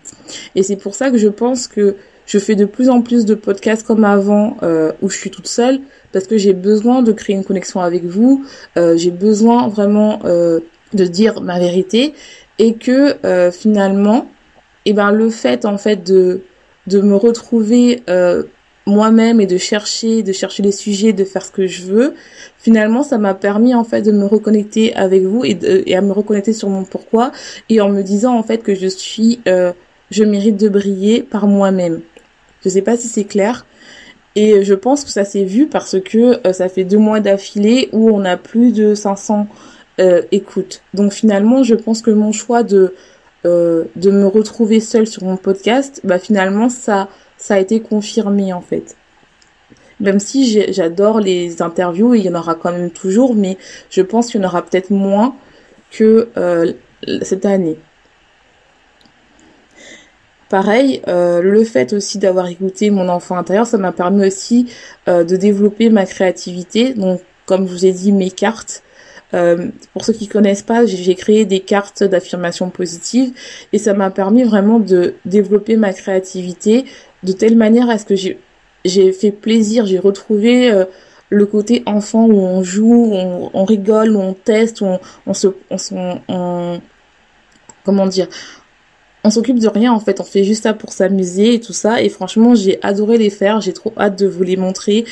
et 0.55 0.63
c'est 0.63 0.77
pour 0.77 0.95
ça 0.95 1.11
que 1.11 1.19
je 1.19 1.29
pense 1.29 1.69
que 1.69 1.97
je 2.29 2.39
fais 2.39 2.55
de 2.55 2.67
plus 2.67 2.91
en 2.91 3.01
plus 3.01 3.25
de 3.25 3.35
podcasts 3.35 3.87
comme 3.87 4.05
avant 4.05 4.59
euh, 4.63 4.93
où 5.01 5.09
je 5.09 5.17
suis 5.17 5.31
toute 5.31 5.47
seule 5.47 5.81
parce 6.13 6.27
que 6.27 6.37
j'ai 6.37 6.53
besoin 6.53 7.03
de 7.03 7.13
créer 7.13 7.35
une 7.35 7.45
connexion 7.45 7.81
avec 7.81 8.05
vous. 8.05 8.45
Euh, 8.77 8.97
j'ai 8.97 9.11
besoin 9.11 9.69
vraiment 9.69 10.21
euh, 10.25 10.61
de 10.93 11.05
dire 11.05 11.41
ma 11.41 11.59
vérité 11.59 12.13
et 12.59 12.75
que 12.75 13.17
euh, 13.25 13.51
finalement, 13.51 14.31
eh 14.85 14.93
ben 14.93 15.11
le 15.11 15.31
fait 15.31 15.65
en 15.65 15.79
fait 15.79 16.05
de 16.05 16.43
de 16.87 17.01
me 17.01 17.17
retrouver 17.17 18.03
moi-même 18.89 19.41
et 19.41 19.47
de 19.47 19.59
chercher, 19.59 20.23
de 20.23 20.33
chercher 20.33 20.63
les 20.63 20.73
sujets, 20.73 21.13
de 21.13 21.25
faire 21.25 21.45
ce 21.45 21.53
que 21.53 21.67
je 21.67 21.83
veux, 21.83 22.15
finalement, 22.59 23.03
ça 23.03 23.19
m'a 23.19 23.35
permis 23.35 23.75
en 23.75 23.85
fait 23.85 24.03
de 24.03 24.11
me 24.11 24.25
reconnecter 24.25 24.95
avec 24.95 25.23
vous 25.23 25.45
et, 25.45 25.95
à 25.95 26.01
me 26.01 26.13
reconnecter 26.13 26.53
sur 26.53 26.69
mon 26.69 26.85
pourquoi 26.85 27.31
et 27.69 27.81
en 27.81 27.91
me 27.91 28.03
disant 28.03 28.37
en 28.37 28.43
fait 28.43 28.63
que 28.63 28.75
je 28.75 28.89
suis, 28.89 29.41
euh, 29.47 29.73
je 30.11 30.25
mérite 30.25 30.57
de 30.57 30.69
briller 30.69 31.23
par 31.23 31.47
moi-même. 31.47 32.01
Je 32.65 32.69
sais 32.69 32.83
pas 32.83 32.97
si 32.97 33.09
c'est 33.09 33.25
clair. 33.25 33.67
Et 34.35 34.63
je 34.63 34.75
pense 34.75 35.05
que 35.05 35.11
ça 35.11 35.25
s'est 35.25 35.45
vu 35.45 35.67
parce 35.67 36.01
que 36.01 36.47
euh, 36.47 36.53
ça 36.53 36.69
fait 36.69 36.85
deux 36.85 36.99
mois 36.99 37.21
d'affilée 37.21 37.89
où 37.93 38.11
on 38.11 38.25
a 38.25 38.37
plus 38.37 38.73
de 38.73 38.95
500 38.95 39.49
euh, 40.01 40.23
écoutes. 40.33 40.83
Donc 40.95 41.13
finalement, 41.13 41.63
je 41.63 41.75
pense 41.75 42.03
que 42.03 42.11
mon 42.11 42.33
choix 42.33 42.63
de 42.63 42.95
de 43.45 44.11
me 44.11 44.27
retrouver 44.27 44.79
seule 44.79 45.07
sur 45.07 45.25
mon 45.25 45.39
podcast, 45.39 46.03
bah 46.05 46.19
finalement 46.19 46.69
ça 46.69 47.09
ça 47.39 47.55
a 47.55 47.59
été 47.59 47.81
confirmé 47.81 48.53
en 48.53 48.61
fait. 48.61 48.97
Même 50.01 50.21
si 50.21 50.73
j'adore 50.73 51.19
les 51.21 51.63
interviews, 51.63 52.15
il 52.15 52.23
y 52.23 52.29
en 52.29 52.35
aura 52.35 52.55
quand 52.55 52.71
même 52.71 52.91
toujours, 52.91 53.35
mais 53.35 53.57
je 53.91 54.03
pense 54.03 54.27
qu'il 54.29 54.41
y 54.41 54.45
en 54.45 54.47
aura 54.47 54.63
peut-être 54.63 54.91
moins 54.91 55.35
que 55.91 56.29
euh, 56.37 56.73
cette 57.23 57.47
année. 57.47 57.79
Pareil, 60.49 61.03
euh, 61.09 61.43
le 61.43 61.65
fait 61.65 61.93
aussi 61.93 62.19
d'avoir 62.19 62.47
écouté 62.47 62.91
mon 62.91 63.09
enfant 63.09 63.37
intérieur, 63.37 63.67
ça 63.67 63.77
m'a 63.77 63.93
permis 63.93 64.27
aussi 64.27 64.73
euh, 65.07 65.25
de 65.25 65.37
développer 65.37 65.91
ma 65.91 66.07
créativité. 66.07 66.95
Donc, 66.95 67.21
comme 67.45 67.67
je 67.67 67.73
vous 67.73 67.87
ai 67.87 67.93
dit, 67.93 68.13
mes 68.13 68.31
cartes, 68.31 68.83
Euh, 69.35 69.69
pour 69.93 70.05
ceux 70.05 70.13
qui 70.13 70.27
connaissent 70.27 70.63
pas, 70.63 70.87
j'ai 70.87 71.15
créé 71.15 71.45
des 71.45 71.61
cartes 71.61 72.03
d'affirmation 72.03 72.71
positive 72.71 73.33
et 73.73 73.79
ça 73.79 73.93
m'a 73.93 74.11
permis 74.11 74.43
vraiment 74.43 74.79
de 74.79 75.15
développer 75.27 75.77
ma 75.77 75.93
créativité 75.93 76.87
de 77.23 77.33
telle 77.33 77.57
manière 77.57 77.91
à 77.91 77.99
ce 77.99 78.05
que 78.05 78.15
j'ai 78.15 79.13
fait 79.13 79.33
plaisir, 79.33 79.87
j'ai 79.87 79.99
retrouvé 79.99 80.71
euh, 80.71 80.85
le 81.31 81.45
côté 81.45 81.83
enfant 81.85 82.27
où 82.27 82.41
on 82.41 82.63
joue, 82.63 83.11
on, 83.13 83.51
on 83.53 83.65
rigole, 83.65 84.17
où 84.17 84.21
on 84.21 84.33
teste, 84.33 84.81
où 84.81 84.87
on, 84.87 85.01
on 85.27 85.35
se, 85.35 85.49
on, 86.29 86.81
comment 87.85 88.07
dire, 88.07 88.29
on 89.25 89.31
s'occupe 89.31 89.59
de 89.59 89.69
rien 89.69 89.93
en 89.93 90.01
fait, 90.01 90.21
on 90.21 90.25
fait 90.25 90.45
juste 90.45 90.63
ça 90.63 90.75
pour 90.75 90.93
s'amuser 90.93 91.55
et 91.55 91.61
tout 91.61 91.73
ça. 91.73 92.03
Et 92.03 92.09
franchement, 92.09 92.55
j'ai 92.55 92.79
adoré 92.83 93.19
les 93.19 93.31
faire, 93.31 93.61
j'ai 93.61 93.73
trop 93.73 93.93
hâte 93.99 94.19
de 94.19 94.27
vous 94.27 94.43
les 94.43 94.57
montrer. 94.57 95.05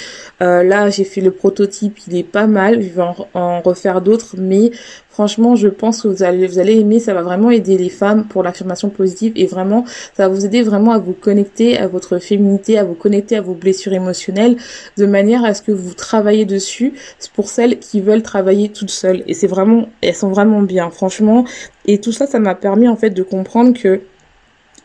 Euh, 0.42 0.62
là, 0.62 0.90
j'ai 0.90 1.04
fait 1.04 1.20
le 1.20 1.30
prototype, 1.30 1.98
il 2.06 2.16
est 2.16 2.22
pas 2.22 2.46
mal, 2.46 2.82
je 2.82 2.88
vais 2.88 3.04
en, 3.34 3.60
refaire 3.60 4.00
d'autres, 4.00 4.36
mais 4.38 4.70
franchement, 5.16 5.56
je 5.56 5.68
pense 5.68 6.02
que 6.02 6.08
vous 6.08 6.22
allez 6.22 6.46
vous 6.46 6.58
allez 6.58 6.78
aimer, 6.78 7.00
ça 7.00 7.14
va 7.14 7.22
vraiment 7.22 7.50
aider 7.50 7.78
les 7.78 7.88
femmes 7.88 8.26
pour 8.26 8.42
l'affirmation 8.42 8.90
positive 8.90 9.32
et 9.34 9.46
vraiment, 9.46 9.86
ça 10.14 10.28
va 10.28 10.34
vous 10.34 10.44
aider 10.44 10.60
vraiment 10.60 10.92
à 10.92 10.98
vous 10.98 11.14
connecter 11.14 11.78
à 11.78 11.88
votre 11.88 12.18
féminité, 12.18 12.76
à 12.76 12.84
vous 12.84 12.92
connecter 12.92 13.34
à 13.34 13.40
vos 13.40 13.54
blessures 13.54 13.94
émotionnelles, 13.94 14.58
de 14.98 15.06
manière 15.06 15.42
à 15.42 15.54
ce 15.54 15.62
que 15.62 15.72
vous 15.72 15.94
travaillez 15.94 16.44
dessus. 16.44 16.92
pour 17.34 17.48
celles 17.48 17.78
qui 17.78 18.02
veulent 18.02 18.22
travailler 18.22 18.68
toutes 18.68 18.90
seules 18.90 19.22
et 19.26 19.32
c'est 19.32 19.46
vraiment, 19.46 19.88
elles 20.02 20.14
sont 20.14 20.28
vraiment 20.28 20.60
bien, 20.60 20.90
franchement. 20.90 21.46
Et 21.86 21.98
tout 21.98 22.12
ça, 22.12 22.26
ça 22.26 22.38
m'a 22.38 22.54
permis 22.54 22.86
en 22.86 22.96
fait 22.96 23.08
de 23.08 23.22
comprendre 23.22 23.72
que 23.72 24.02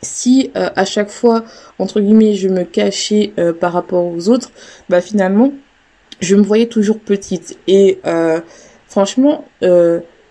si 0.01 0.49
euh, 0.55 0.69
à 0.77 0.85
chaque 0.85 1.09
fois 1.09 1.43
entre 1.77 1.99
guillemets 1.99 2.35
je 2.35 2.47
me 2.47 2.63
cachais 2.63 3.33
euh, 3.37 3.51
par 3.51 3.73
rapport 3.73 4.05
aux 4.05 4.29
autres, 4.29 4.51
bah 4.87 5.01
finalement 5.01 5.51
je 6.21 6.37
me 6.37 6.41
voyais 6.41 6.67
toujours 6.67 6.99
petite 6.99 7.59
et 7.67 7.99
euh, 8.05 8.39
franchement 8.87 9.43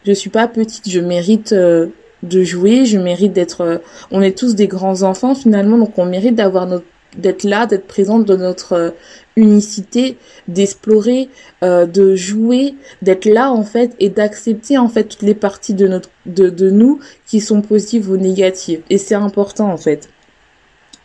je 0.04 0.12
suis 0.12 0.30
pas 0.30 0.48
petite, 0.48 0.88
je 0.88 1.00
mérite 1.00 1.52
de 1.52 2.42
jouer, 2.42 2.84
je 2.84 2.98
mérite 2.98 3.32
d'être 3.32 3.80
on 4.10 4.22
est 4.22 4.36
tous 4.36 4.54
des 4.54 4.66
grands 4.66 5.02
enfants 5.02 5.34
finalement 5.34 5.78
donc 5.78 5.98
on 5.98 6.04
mérite 6.04 6.34
d'avoir 6.34 6.66
notre 6.66 6.84
d'être 7.16 7.44
là, 7.44 7.66
d'être 7.66 7.86
présente 7.86 8.24
dans 8.24 8.36
notre 8.36 8.72
euh, 8.72 8.90
unicité, 9.36 10.16
d'explorer, 10.48 11.28
euh, 11.62 11.86
de 11.86 12.14
jouer, 12.14 12.74
d'être 13.02 13.24
là 13.24 13.52
en 13.52 13.64
fait 13.64 13.94
et 13.98 14.08
d'accepter 14.08 14.78
en 14.78 14.88
fait 14.88 15.04
toutes 15.04 15.22
les 15.22 15.34
parties 15.34 15.74
de 15.74 15.88
notre 15.88 16.10
de, 16.26 16.50
de 16.50 16.70
nous 16.70 17.00
qui 17.26 17.40
sont 17.40 17.62
positives 17.62 18.10
ou 18.10 18.16
négatives. 18.16 18.82
Et 18.90 18.98
c'est 18.98 19.14
important 19.14 19.70
en 19.70 19.76
fait. 19.76 20.08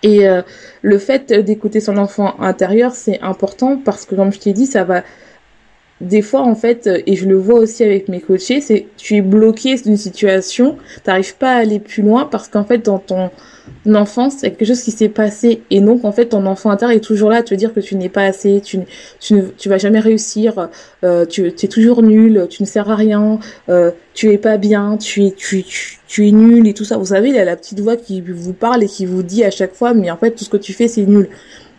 Et 0.04 0.28
euh, 0.28 0.44
le 0.82 1.00
fait 1.00 1.34
d'écouter 1.34 1.80
son 1.80 1.98
enfant 1.98 2.40
intérieur, 2.40 2.94
c'est 2.94 3.20
important 3.22 3.78
parce 3.84 4.06
que 4.06 4.14
comme 4.14 4.32
je 4.32 4.40
t'ai 4.40 4.54
dit, 4.54 4.68
ça 4.68 4.84
va 4.84 5.04
des 6.02 6.22
fois 6.22 6.42
en 6.42 6.56
fait 6.56 6.90
et 7.06 7.16
je 7.16 7.28
le 7.28 7.36
vois 7.36 7.60
aussi 7.60 7.84
avec 7.84 8.10
mes 8.10 8.20
coachés, 8.20 8.62
c'est 8.62 8.88
tu 8.98 9.16
es 9.16 9.22
bloqué 9.22 9.76
d'une 9.76 9.98
situation, 9.98 10.78
t'arrives 11.04 11.38
pas 11.38 11.54
à 11.54 11.58
aller 11.58 11.80
plus 11.80 12.04
loin 12.04 12.26
parce 12.26 12.48
qu'en 12.48 12.66
fait 12.66 12.80
dans 12.80 13.00
ton 13.00 13.30
l'enfance, 13.86 14.36
c'est 14.40 14.52
quelque 14.52 14.66
chose 14.68 14.82
qui 14.82 14.92
s'est 14.92 15.10
passé 15.10 15.62
et 15.70 15.80
donc 15.80 16.06
en 16.06 16.12
fait 16.12 16.28
ton 16.28 16.46
enfant 16.46 16.70
intérieur 16.70 16.98
est 16.98 17.02
toujours 17.02 17.30
là 17.30 17.38
à 17.38 17.44
te 17.44 17.54
dire 17.56 17.74
que 17.74 17.80
tu 17.80 17.96
n'es 17.96 18.10
pas 18.10 18.24
assez, 18.24 18.62
tu, 18.62 18.80
tu, 19.20 19.34
ne, 19.36 19.42
tu 19.44 19.70
vas 19.70 19.78
jamais 19.78 20.00
réussir, 20.00 20.70
euh, 21.04 21.26
tu 21.26 21.48
es 21.48 21.68
toujours 21.68 22.02
nul, 22.02 22.48
tu 22.50 22.64
ne 22.64 22.68
sers 22.68 22.90
à 22.90 22.96
rien, 22.96 23.40
euh, 23.70 23.92
tu 24.14 24.32
es 24.32 24.38
pas 24.38 24.58
bien, 24.58 24.98
tu 24.98 25.26
es 25.26 25.32
tu, 25.32 25.64
tu, 26.08 26.28
es 26.28 26.32
nul 26.32 26.68
et 26.68 26.74
tout 26.74 26.86
ça. 26.86 26.98
Vous 26.98 27.08
savez, 27.08 27.30
il 27.30 27.36
y 27.36 27.40
a 27.40 27.46
la 27.46 27.56
petite 27.56 27.80
voix 27.80 27.98
qui 27.98 28.22
vous 28.22 28.54
parle 28.54 28.84
et 28.84 28.88
qui 28.88 29.06
vous 29.06 29.24
dit 29.24 29.44
à 29.44 29.52
chaque 29.52 29.74
fois 29.74 29.94
mais 29.94 30.12
en 30.12 30.18
fait 30.18 30.32
tout 30.32 30.44
ce 30.44 30.50
que 30.50 30.58
tu 30.58 30.74
fais 30.74 30.88
c'est 30.88 31.06
nul. 31.06 31.30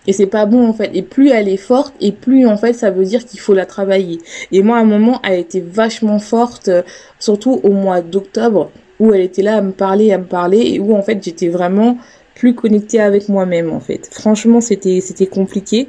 Et 0.07 0.13
c'est 0.13 0.27
pas 0.27 0.47
bon 0.47 0.69
en 0.69 0.73
fait. 0.73 0.91
Et 0.95 1.03
plus 1.03 1.31
elle 1.31 1.49
est 1.49 1.57
forte, 1.57 1.95
et 2.01 2.13
plus 2.13 2.47
en 2.47 2.57
fait 2.57 2.73
ça 2.73 2.91
veut 2.91 3.05
dire 3.05 3.25
qu'il 3.25 3.41
faut 3.41 3.55
la 3.55 3.67
travailler. 3.67 4.19
Et 4.53 4.63
moi 4.63 4.79
à 4.79 4.81
un 4.81 4.85
moment, 4.85 5.21
elle 5.25 5.41
était 5.41 5.61
vachement 5.61 6.19
forte, 6.19 6.69
euh, 6.69 6.83
surtout 7.19 7.61
au 7.63 7.71
mois 7.71 8.01
d'octobre 8.01 8.71
où 8.99 9.13
elle 9.13 9.21
était 9.21 9.43
là 9.43 9.57
à 9.57 9.61
me 9.61 9.73
parler, 9.73 10.13
à 10.13 10.19
me 10.19 10.25
parler, 10.25 10.61
et 10.75 10.81
où 10.81 10.97
en 10.97 11.03
fait 11.03 11.23
j'étais 11.23 11.49
vraiment 11.49 11.99
plus 12.37 12.55
connectée 12.55 13.01
avec 13.01 13.29
moi-même 13.29 13.73
en 13.73 13.81
fait. 13.81 14.09
Franchement, 14.13 14.61
c'était 14.61 15.01
c'était 15.01 15.27
compliqué, 15.27 15.89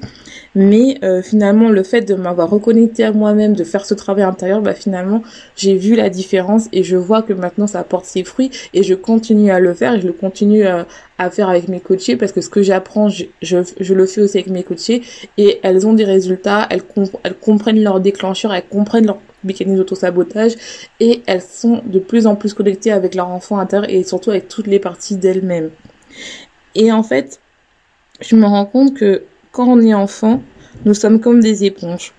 mais 0.55 0.97
euh, 1.03 1.21
finalement 1.21 1.69
le 1.69 1.83
fait 1.83 2.01
de 2.01 2.15
m'avoir 2.15 2.49
reconnecté 2.49 3.03
à 3.03 3.11
moi-même, 3.11 3.53
de 3.53 3.65
faire 3.65 3.85
ce 3.85 3.93
travail 3.93 4.23
intérieur, 4.23 4.61
bah 4.61 4.73
finalement 4.73 5.21
j'ai 5.57 5.75
vu 5.75 5.95
la 5.95 6.09
différence 6.09 6.69
et 6.71 6.83
je 6.83 6.95
vois 6.95 7.21
que 7.21 7.33
maintenant 7.33 7.67
ça 7.67 7.83
porte 7.83 8.05
ses 8.05 8.23
fruits 8.23 8.49
et 8.73 8.81
je 8.81 8.95
continue 8.95 9.51
à 9.51 9.59
le 9.59 9.73
faire 9.73 9.95
et 9.95 10.01
je 10.01 10.07
le 10.07 10.13
continue 10.13 10.65
à, 10.65 10.87
à 11.17 11.29
faire 11.29 11.49
avec 11.49 11.67
mes 11.67 11.81
coachés 11.81 12.15
parce 12.15 12.31
que 12.31 12.39
ce 12.39 12.49
que 12.49 12.63
j'apprends, 12.63 13.09
je, 13.09 13.25
je, 13.41 13.57
je, 13.79 13.93
le 13.93 14.05
fais 14.05 14.21
aussi 14.21 14.37
avec 14.37 14.49
mes 14.49 14.63
coachés 14.63 15.01
et 15.37 15.59
elles 15.63 15.85
ont 15.85 15.93
des 15.93 16.05
résultats, 16.05 16.65
elles, 16.69 16.83
elles 17.23 17.35
comprennent 17.35 17.83
leur 17.83 17.99
déclencheur, 17.99 18.53
elles 18.53 18.67
comprennent 18.69 19.05
leur 19.05 19.19
mécanisme 19.43 19.77
d'auto-sabotage 19.77 20.53
et 21.01 21.23
elles 21.27 21.41
sont 21.41 21.81
de 21.85 21.99
plus 21.99 22.25
en 22.25 22.37
plus 22.37 22.53
connectées 22.53 22.93
avec 22.93 23.15
leur 23.15 23.27
enfant 23.27 23.59
intérieur 23.59 23.89
et 23.89 24.03
surtout 24.03 24.29
avec 24.29 24.47
toutes 24.47 24.67
les 24.67 24.79
parties 24.79 25.17
d'elles-mêmes. 25.17 25.71
Et 26.75 26.91
en 26.91 27.03
fait, 27.03 27.39
je 28.21 28.35
me 28.35 28.45
rends 28.45 28.65
compte 28.65 28.93
que 28.93 29.23
quand 29.51 29.67
on 29.67 29.81
est 29.81 29.93
enfant, 29.93 30.41
nous 30.85 30.93
sommes 30.93 31.19
comme 31.19 31.39
des 31.39 31.65
éponges. 31.65 32.13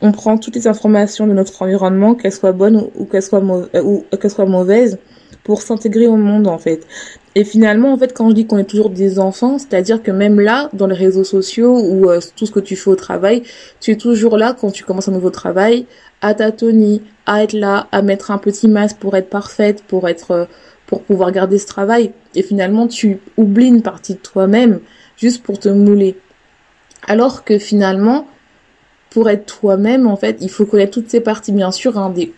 On 0.00 0.12
prend 0.12 0.36
toutes 0.36 0.56
les 0.56 0.66
informations 0.66 1.26
de 1.26 1.32
notre 1.32 1.62
environnement, 1.62 2.14
qu'elles 2.14 2.32
soient 2.32 2.52
bonnes 2.52 2.88
ou, 2.96 3.04
qu'elles 3.04 3.22
soient, 3.22 3.42
ou 3.42 4.04
qu'elles 4.20 4.30
soient 4.30 4.46
mauvaises, 4.46 4.98
pour 5.44 5.62
s'intégrer 5.62 6.06
au 6.06 6.16
monde 6.16 6.46
en 6.46 6.58
fait. 6.58 6.86
Et 7.34 7.44
finalement, 7.44 7.92
en 7.92 7.96
fait, 7.96 8.12
quand 8.12 8.28
je 8.28 8.34
dis 8.34 8.46
qu'on 8.46 8.58
est 8.58 8.64
toujours 8.64 8.90
des 8.90 9.18
enfants, 9.18 9.58
c'est-à-dire 9.58 10.02
que 10.02 10.10
même 10.10 10.38
là, 10.38 10.68
dans 10.74 10.86
les 10.86 10.94
réseaux 10.94 11.24
sociaux 11.24 11.80
ou 11.80 12.10
euh, 12.10 12.20
tout 12.36 12.44
ce 12.46 12.52
que 12.52 12.60
tu 12.60 12.76
fais 12.76 12.90
au 12.90 12.96
travail, 12.96 13.42
tu 13.80 13.92
es 13.92 13.96
toujours 13.96 14.36
là 14.36 14.54
quand 14.58 14.70
tu 14.70 14.84
commences 14.84 15.08
un 15.08 15.12
nouveau 15.12 15.30
travail, 15.30 15.86
à 16.20 16.34
tâtonner, 16.34 17.00
à 17.24 17.42
être 17.42 17.54
là, 17.54 17.88
à 17.90 18.02
mettre 18.02 18.30
un 18.30 18.38
petit 18.38 18.68
masque 18.68 18.98
pour 18.98 19.16
être 19.16 19.30
parfaite, 19.30 19.82
pour 19.84 20.08
être 20.08 20.30
euh, 20.32 20.44
pour 20.92 21.04
pouvoir 21.04 21.32
garder 21.32 21.56
ce 21.56 21.66
travail. 21.66 22.12
Et 22.34 22.42
finalement, 22.42 22.86
tu 22.86 23.18
oublies 23.38 23.68
une 23.68 23.80
partie 23.80 24.12
de 24.12 24.18
toi-même 24.18 24.80
juste 25.16 25.42
pour 25.42 25.58
te 25.58 25.70
mouler. 25.70 26.18
Alors 27.08 27.44
que 27.44 27.58
finalement, 27.58 28.26
pour 29.08 29.30
être 29.30 29.46
toi-même, 29.46 30.06
en 30.06 30.16
fait, 30.16 30.36
il 30.42 30.50
faut 30.50 30.66
connaître 30.66 30.92
toutes 30.92 31.08
ces 31.08 31.20
parties. 31.20 31.52
Bien 31.52 31.72
sûr, 31.72 31.96
hein, 31.96 32.10
des, 32.10 32.34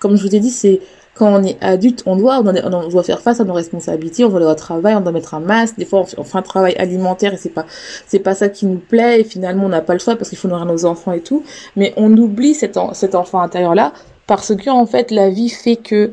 comme 0.00 0.18
je 0.18 0.22
vous 0.22 0.36
ai 0.36 0.38
dit, 0.38 0.50
c'est 0.50 0.82
quand 1.14 1.32
on 1.32 1.42
est 1.42 1.56
adulte, 1.62 2.02
on 2.04 2.16
doit, 2.16 2.40
on, 2.40 2.88
doit 2.90 3.02
faire 3.04 3.22
face 3.22 3.40
à 3.40 3.44
nos 3.44 3.54
responsabilités, 3.54 4.22
on 4.22 4.28
doit 4.28 4.36
aller 4.40 4.50
au 4.50 4.54
travail, 4.54 4.94
on 4.96 5.00
doit 5.00 5.12
mettre 5.12 5.32
un 5.32 5.40
masque. 5.40 5.78
Des 5.78 5.86
fois, 5.86 6.04
on 6.18 6.24
fait, 6.24 6.36
un 6.36 6.42
travail 6.42 6.74
alimentaire 6.74 7.32
et 7.32 7.38
c'est 7.38 7.48
pas, 7.48 7.64
c'est 8.06 8.18
pas 8.18 8.34
ça 8.34 8.50
qui 8.50 8.66
nous 8.66 8.80
plaît. 8.80 9.22
Et 9.22 9.24
finalement, 9.24 9.64
on 9.64 9.70
n'a 9.70 9.80
pas 9.80 9.94
le 9.94 9.98
choix 9.98 10.16
parce 10.16 10.28
qu'il 10.28 10.36
faut 10.36 10.48
nourrir 10.48 10.66
nos 10.66 10.84
enfants 10.84 11.12
et 11.12 11.22
tout. 11.22 11.42
Mais 11.74 11.94
on 11.96 12.14
oublie 12.18 12.52
cet, 12.52 12.78
cet 12.92 13.14
enfant 13.14 13.40
intérieur 13.40 13.74
là 13.74 13.94
parce 14.26 14.54
que 14.54 14.68
en 14.68 14.84
fait, 14.84 15.10
la 15.10 15.30
vie 15.30 15.48
fait 15.48 15.76
que 15.76 16.12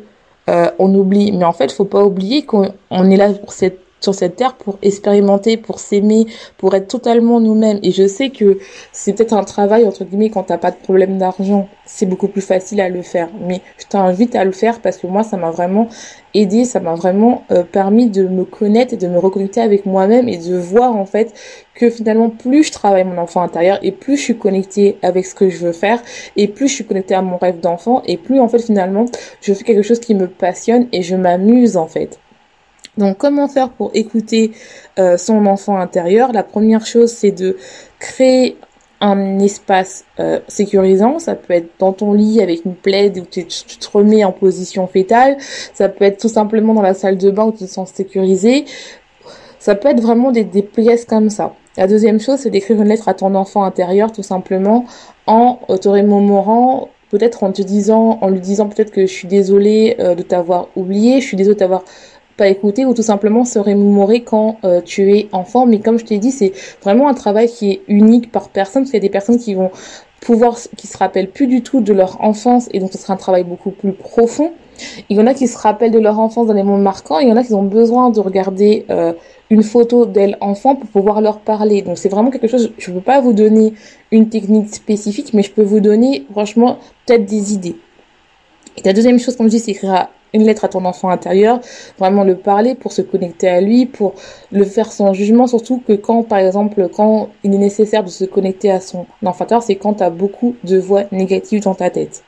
euh, 0.50 0.69
on 0.79 0.93
oublie. 0.95 1.31
Mais 1.31 1.45
en 1.45 1.53
fait, 1.53 1.71
faut 1.71 1.86
pas 1.86 2.03
oublier 2.03 2.43
qu'on 2.43 2.65
est 2.91 3.17
là 3.17 3.33
pour 3.33 3.53
cette 3.53 3.79
sur 4.01 4.13
cette 4.15 4.36
terre 4.36 4.55
pour 4.55 4.77
expérimenter, 4.81 5.58
pour 5.58 5.79
s'aimer, 5.79 6.25
pour 6.58 6.75
être 6.75 6.88
totalement 6.88 7.39
nous-mêmes. 7.39 7.79
Et 7.84 7.91
je 7.91 8.08
sais 8.08 8.29
que 8.29 8.58
c'est 8.91 9.13
peut-être 9.13 9.34
un 9.34 9.43
travail, 9.43 9.86
entre 9.86 10.03
guillemets, 10.03 10.29
quand 10.29 10.43
t'as 10.43 10.58
pas 10.58 10.72
de 10.72 10.77
problème 10.77 11.17
d'argent, 11.17 11.70
c'est 11.86 12.05
beaucoup 12.05 12.27
plus 12.27 12.41
facile 12.41 12.81
à 12.81 12.89
le 12.89 13.01
faire. 13.01 13.29
Mais 13.48 13.62
je 13.77 13.86
t'invite 13.86 14.36
à 14.36 14.43
le 14.43 14.51
faire 14.51 14.81
parce 14.81 14.98
que 14.98 15.08
moi, 15.08 15.24
ça 15.24 15.38
m'a 15.38 15.51
vraiment 15.51 15.88
aidé, 16.34 16.65
ça 16.65 16.79
m'a 16.79 16.96
vraiment 16.96 17.43
euh, 17.51 17.63
permis 17.63 18.10
de 18.10 18.24
me 18.24 18.43
connaître 18.43 18.93
et 18.93 18.98
de 18.98 19.08
me 19.08 19.20
reconnecter 19.20 19.62
avec 19.62 19.86
moi-même 19.86 20.27
et 20.29 20.38
de 20.38 20.58
voir 20.58 20.96
en 20.96 21.05
fait 21.05 21.34
que 21.75 21.89
finalement 21.89 22.29
plus 22.29 22.63
je 22.63 22.72
travaille 22.72 23.03
mon 23.03 23.17
enfant 23.17 23.41
intérieur 23.41 23.79
et 23.81 23.91
plus 23.91 24.17
je 24.17 24.22
suis 24.22 24.38
connectée 24.38 24.98
avec 25.01 25.25
ce 25.25 25.36
que 25.36 25.50
je 25.50 25.65
veux 25.65 25.74
faire 25.74 26.01
et 26.36 26.48
plus 26.48 26.67
je 26.67 26.75
suis 26.75 26.86
connectée 26.86 27.15
à 27.15 27.22
mon 27.22 27.38
rêve 27.38 27.60
d'enfant 27.60 28.01
et 28.05 28.17
plus 28.17 28.39
en 28.39 28.48
fait 28.48 28.60
finalement 28.60 29.05
je 29.41 29.53
fais 29.53 29.63
quelque 29.63 29.84
chose 29.84 30.00
qui 30.00 30.15
me 30.15 30.27
passionne 30.27 30.88
et 30.91 31.01
je 31.01 31.15
m'amuse 31.15 31.77
en 31.77 31.88
fait. 31.88 32.20
Donc 32.98 33.17
comment 33.17 33.48
faire 33.48 33.69
pour 33.69 33.91
écouter 33.93 34.51
euh, 35.00 35.17
son 35.17 35.45
enfant 35.45 35.77
intérieur? 35.77 36.31
La 36.33 36.43
première 36.43 36.86
chose 36.86 37.12
c'est 37.12 37.31
de 37.31 37.57
créer 38.00 38.57
un 39.00 39.39
espace 39.39 40.05
euh, 40.19 40.39
sécurisant, 40.48 41.17
ça 41.17 41.33
peut 41.33 41.53
être 41.53 41.69
dans 41.79 41.91
ton 41.91 42.13
lit 42.13 42.39
avec 42.39 42.65
une 42.65 42.75
plaide 42.75 43.17
où 43.17 43.25
tu, 43.25 43.45
te 43.45 43.89
remets 43.91 44.24
en 44.24 44.31
position 44.31 44.86
fétale, 44.86 45.38
ça 45.74 45.89
peut 45.89 46.05
être 46.05 46.19
tout 46.19 46.29
simplement 46.29 46.75
dans 46.75 46.83
la 46.83 46.93
salle 46.93 47.17
de 47.17 47.31
bain 47.31 47.45
où 47.45 47.51
tu 47.51 47.65
te 47.65 47.69
sens 47.69 47.89
sécurisé, 47.91 48.65
ça 49.57 49.74
peut 49.74 49.89
être 49.89 50.01
vraiment 50.01 50.31
des, 50.31 50.43
pièces 50.43 51.05
comme 51.05 51.31
ça. 51.31 51.55
La 51.77 51.88
deuxième 51.88 52.19
chose 52.19 52.39
c'est 52.39 52.51
d'écrire 52.51 52.79
une 52.79 52.89
lettre 52.89 53.07
à 53.10 53.15
ton 53.15 53.33
enfant 53.33 53.63
intérieur 53.63 54.12
tout 54.12 54.21
simplement 54.21 54.86
en 55.25 55.55
te 55.81 55.89
remémorant 55.89 56.89
peut-être 57.12 57.43
en 57.43 57.51
te 57.51 57.62
disant, 57.62 58.17
en 58.21 58.29
lui 58.29 58.39
disant 58.39 58.69
peut-être 58.69 58.91
que 58.91 59.01
je 59.01 59.12
suis 59.12 59.27
désolée 59.27 59.98
euh, 60.00 60.15
de 60.15 60.24
t'avoir 60.24 60.69
oublié, 60.77 61.19
je 61.19 61.27
suis 61.27 61.38
désolée 61.38 61.55
de 61.55 61.60
t'avoir 61.60 61.83
écouter 62.48 62.86
ou 62.86 62.93
tout 62.93 63.01
simplement 63.01 63.45
se 63.45 63.60
remémorer 63.60 64.24
quand 64.24 64.57
euh, 64.63 64.81
tu 64.81 65.15
es 65.15 65.29
enfant. 65.31 65.65
Mais 65.65 65.79
comme 65.79 66.00
je 66.00 66.05
t'ai 66.05 66.17
dit, 66.17 66.31
c'est 66.31 66.53
vraiment 66.81 67.07
un 67.07 67.13
travail 67.13 67.48
qui 67.48 67.71
est 67.71 67.81
unique 67.88 68.31
par 68.31 68.50
personne 68.50 68.83
parce 68.83 68.91
qu'il 68.91 69.00
y 69.00 69.03
a 69.03 69.07
des 69.07 69.10
personnes 69.10 69.38
qui 69.38 69.53
vont 69.53 69.71
pouvoir, 70.21 70.57
qui 70.77 70.88
se 70.88 70.98
rappellent 70.98 71.31
plus 71.31 71.48
du 71.48 71.63
tout 71.63 71.81
de 71.81 71.93
leur 71.93 72.21
enfance 72.24 72.69
et 72.71 72.79
donc 72.79 72.91
ce 72.93 72.98
sera 72.98 73.13
un 73.13 73.17
travail 73.17 73.43
beaucoup 73.43 73.71
plus 73.71 73.93
profond. 73.93 74.51
Il 75.10 75.17
y 75.17 75.19
en 75.19 75.27
a 75.27 75.33
qui 75.33 75.48
se 75.48 75.57
rappellent 75.57 75.91
de 75.91 76.00
leur 76.00 76.19
enfance 76.19 76.48
dans 76.48 76.53
les 76.53 76.63
moments 76.63 76.77
marquants, 76.77 77.19
il 77.19 77.27
y 77.27 77.31
en 77.31 77.38
a 77.38 77.43
qui 77.43 77.53
ont 77.53 77.63
besoin 77.63 78.10
de 78.10 78.19
regarder 78.19 78.86
euh, 78.89 79.13
une 79.50 79.63
photo 79.63 80.05
d'elle 80.05 80.38
enfant 80.41 80.75
pour 80.75 80.89
pouvoir 80.89 81.21
leur 81.21 81.39
parler. 81.39 81.81
Donc 81.81 81.98
c'est 81.98 82.10
vraiment 82.10 82.31
quelque 82.31 82.48
chose, 82.48 82.71
je 82.77 82.91
ne 82.91 82.95
peux 82.95 83.01
pas 83.01 83.19
vous 83.19 83.33
donner 83.33 83.74
une 84.12 84.29
technique 84.29 84.74
spécifique, 84.74 85.33
mais 85.33 85.43
je 85.43 85.51
peux 85.51 85.63
vous 85.63 85.81
donner 85.81 86.25
franchement 86.31 86.77
peut-être 87.05 87.25
des 87.25 87.53
idées. 87.53 87.75
Et 88.77 88.81
la 88.86 88.93
deuxième 88.93 89.19
chose, 89.19 89.36
comme 89.36 89.48
je 89.48 89.51
dis, 89.51 89.60
c'est 89.60 89.71
écrire 89.71 90.07
une 90.33 90.43
lettre 90.43 90.65
à 90.65 90.69
ton 90.69 90.85
enfant 90.85 91.09
intérieur, 91.09 91.59
vraiment 91.97 92.23
le 92.23 92.35
parler 92.35 92.75
pour 92.75 92.91
se 92.91 93.01
connecter 93.01 93.47
à 93.47 93.61
lui, 93.61 93.85
pour 93.85 94.13
le 94.51 94.63
faire 94.63 94.91
sans 94.91 95.13
jugement, 95.13 95.47
surtout 95.47 95.81
que 95.85 95.93
quand, 95.93 96.23
par 96.23 96.39
exemple, 96.39 96.89
quand 96.89 97.29
il 97.43 97.53
est 97.53 97.57
nécessaire 97.57 98.03
de 98.03 98.09
se 98.09 98.25
connecter 98.25 98.71
à 98.71 98.79
son 98.79 99.05
enfant 99.25 99.43
intérieur, 99.43 99.63
c'est 99.63 99.75
quand 99.75 99.95
tu 99.95 100.03
as 100.03 100.09
beaucoup 100.09 100.55
de 100.63 100.77
voix 100.77 101.03
négatives 101.11 101.63
dans 101.63 101.75
ta 101.75 101.89
tête. 101.89 102.23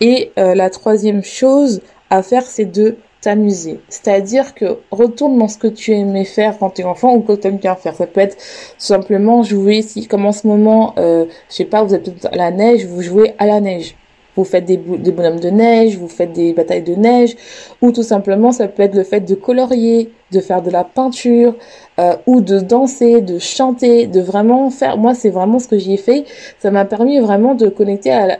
Et 0.00 0.32
euh, 0.38 0.54
la 0.54 0.70
troisième 0.70 1.22
chose 1.22 1.80
à 2.10 2.22
faire, 2.22 2.42
c'est 2.42 2.66
de 2.66 2.96
t'amuser. 3.20 3.80
C'est-à-dire 3.88 4.54
que 4.54 4.78
retourne 4.90 5.38
dans 5.38 5.48
ce 5.48 5.58
que 5.58 5.66
tu 5.66 5.92
aimais 5.92 6.24
faire 6.24 6.58
quand 6.58 6.70
tu 6.70 6.82
es 6.82 6.84
enfant 6.84 7.14
ou 7.14 7.20
que 7.20 7.32
tu 7.32 7.48
aimes 7.48 7.56
bien 7.56 7.74
faire. 7.74 7.94
Ça 7.94 8.06
peut 8.06 8.20
être 8.20 8.36
simplement 8.78 9.42
jouer, 9.42 9.82
si 9.82 10.06
comme 10.06 10.26
en 10.26 10.32
ce 10.32 10.46
moment, 10.46 10.94
euh, 10.98 11.24
je 11.48 11.54
sais 11.54 11.64
pas, 11.64 11.82
vous 11.82 11.94
êtes 11.94 12.24
à 12.26 12.36
la 12.36 12.50
neige, 12.50 12.84
vous 12.86 13.02
jouez 13.02 13.34
à 13.38 13.46
la 13.46 13.60
neige 13.60 13.96
vous 14.36 14.44
faites 14.44 14.66
des, 14.66 14.76
bonhommes 14.76 15.40
de 15.40 15.48
neige, 15.48 15.96
vous 15.96 16.08
faites 16.08 16.32
des 16.32 16.52
batailles 16.52 16.82
de 16.82 16.94
neige, 16.94 17.34
ou 17.80 17.90
tout 17.90 18.02
simplement 18.02 18.52
ça 18.52 18.68
peut 18.68 18.82
être 18.82 18.94
le 18.94 19.02
fait 19.02 19.20
de 19.20 19.34
colorier, 19.34 20.12
de 20.30 20.40
faire 20.40 20.62
de 20.62 20.70
la 20.70 20.84
peinture, 20.84 21.54
euh, 21.98 22.14
ou 22.26 22.40
de 22.40 22.60
danser, 22.60 23.22
de 23.22 23.38
chanter, 23.38 24.06
de 24.06 24.20
vraiment 24.20 24.70
faire. 24.70 24.98
Moi, 24.98 25.14
c'est 25.14 25.30
vraiment 25.30 25.58
ce 25.58 25.68
que 25.68 25.78
j'ai 25.78 25.96
fait. 25.96 26.24
Ça 26.58 26.70
m'a 26.70 26.84
permis 26.84 27.18
vraiment 27.18 27.54
de 27.54 27.68
connecter 27.68 28.12
à 28.12 28.38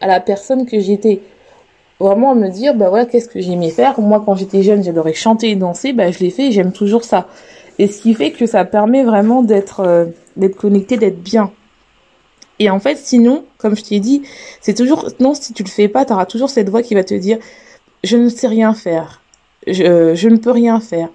la, 0.00 0.20
personne 0.20 0.66
que 0.66 0.80
j'étais. 0.80 1.20
Vraiment 2.00 2.32
à 2.32 2.34
me 2.34 2.48
dire, 2.48 2.74
bah 2.74 2.88
voilà, 2.88 3.06
qu'est-ce 3.06 3.28
que 3.28 3.40
j'aimais 3.40 3.70
faire. 3.70 4.00
Moi, 4.00 4.22
quand 4.24 4.34
j'étais 4.34 4.62
jeune, 4.62 4.82
j'adorais 4.82 5.14
chanter 5.14 5.50
et 5.50 5.56
danser, 5.56 5.92
bah 5.92 6.10
je 6.10 6.18
l'ai 6.18 6.30
fait 6.30 6.48
et 6.48 6.52
j'aime 6.52 6.72
toujours 6.72 7.04
ça. 7.04 7.28
Et 7.78 7.86
ce 7.86 8.00
qui 8.00 8.14
fait 8.14 8.32
que 8.32 8.46
ça 8.46 8.64
permet 8.64 9.04
vraiment 9.04 9.42
d'être 9.42 9.80
euh, 9.80 10.06
d'être 10.36 10.56
connecté, 10.56 10.96
d'être 10.96 11.22
bien. 11.22 11.52
Et 12.58 12.70
en 12.70 12.80
fait, 12.80 12.96
sinon, 12.96 13.44
comme 13.64 13.76
je 13.76 13.82
t'ai 13.82 13.98
dit, 13.98 14.20
c'est 14.60 14.74
toujours, 14.74 15.08
non, 15.20 15.32
si 15.32 15.54
tu 15.54 15.62
le 15.62 15.70
fais 15.70 15.88
pas, 15.88 16.04
tu 16.04 16.12
auras 16.12 16.26
toujours 16.26 16.50
cette 16.50 16.68
voix 16.68 16.82
qui 16.82 16.94
va 16.94 17.02
te 17.02 17.14
dire, 17.14 17.38
je 18.02 18.18
ne 18.18 18.28
sais 18.28 18.46
rien 18.46 18.74
faire, 18.74 19.22
je, 19.66 20.14
je 20.14 20.28
ne 20.28 20.36
peux 20.36 20.50
rien 20.50 20.80
faire, 20.80 21.08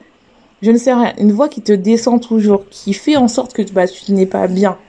je 0.63 0.72
ne 0.72 0.77
sais 0.79 0.91
rien. 0.91 1.13
Une 1.20 1.32
voix 1.32 1.48
qui 1.48 1.62
te 1.62 1.72
descend 1.72 2.20
toujours, 2.20 2.68
qui 2.72 2.94
fait 2.94 3.18
en 3.18 3.27
sorte 3.27 3.53
que 3.53 3.62
bah, 3.72 3.88
tu 3.88 4.13
n'es 4.13 4.25
pas 4.25 4.48
bien. 4.48 4.79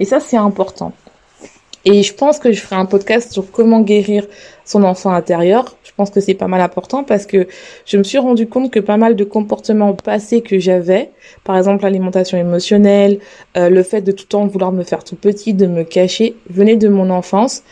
Et 0.00 0.04
ça, 0.04 0.20
c'est 0.20 0.36
important. 0.36 0.92
Et 1.90 2.02
je 2.02 2.12
pense 2.12 2.38
que 2.38 2.52
je 2.52 2.60
ferai 2.60 2.76
un 2.76 2.84
podcast 2.84 3.32
sur 3.32 3.50
comment 3.50 3.80
guérir 3.80 4.26
son 4.66 4.84
enfant 4.84 5.10
intérieur. 5.10 5.74
Je 5.84 5.92
pense 5.96 6.10
que 6.10 6.20
c'est 6.20 6.34
pas 6.34 6.46
mal 6.46 6.60
important 6.60 7.02
parce 7.02 7.24
que 7.24 7.48
je 7.86 7.96
me 7.96 8.02
suis 8.02 8.18
rendu 8.18 8.46
compte 8.46 8.70
que 8.70 8.78
pas 8.78 8.98
mal 8.98 9.16
de 9.16 9.24
comportements 9.24 9.94
passés 9.94 10.42
que 10.42 10.58
j'avais, 10.58 11.10
par 11.44 11.56
exemple 11.56 11.84
l'alimentation 11.84 12.36
émotionnelle, 12.36 13.20
euh, 13.56 13.70
le 13.70 13.82
fait 13.82 14.02
de 14.02 14.12
tout 14.12 14.24
le 14.24 14.28
temps 14.28 14.46
vouloir 14.46 14.70
me 14.70 14.82
faire 14.82 15.02
tout 15.02 15.16
petit, 15.16 15.54
de 15.54 15.66
me 15.66 15.82
cacher, 15.82 16.36
venaient 16.50 16.76
de 16.76 16.88
mon 16.88 17.08
enfance 17.08 17.62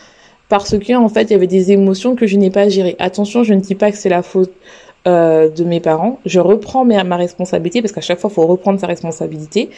parce 0.48 0.78
que 0.78 0.94
en 0.94 1.10
fait 1.10 1.24
il 1.24 1.32
y 1.32 1.34
avait 1.34 1.46
des 1.46 1.72
émotions 1.72 2.16
que 2.16 2.26
je 2.26 2.38
n'ai 2.38 2.50
pas 2.50 2.70
gérées. 2.70 2.96
Attention, 2.98 3.44
je 3.44 3.52
ne 3.52 3.60
dis 3.60 3.74
pas 3.74 3.90
que 3.90 3.98
c'est 3.98 4.08
la 4.08 4.22
faute 4.22 4.52
euh, 5.06 5.48
de 5.48 5.64
mes 5.64 5.80
parents. 5.80 6.18
Je 6.26 6.40
reprends 6.40 6.84
ma, 6.84 7.16
responsabilité 7.16 7.80
parce 7.80 7.92
qu'à 7.92 8.00
chaque 8.00 8.18
fois, 8.18 8.30
il 8.30 8.34
faut 8.34 8.46
reprendre 8.46 8.80
sa 8.80 8.86
responsabilité, 8.86 9.70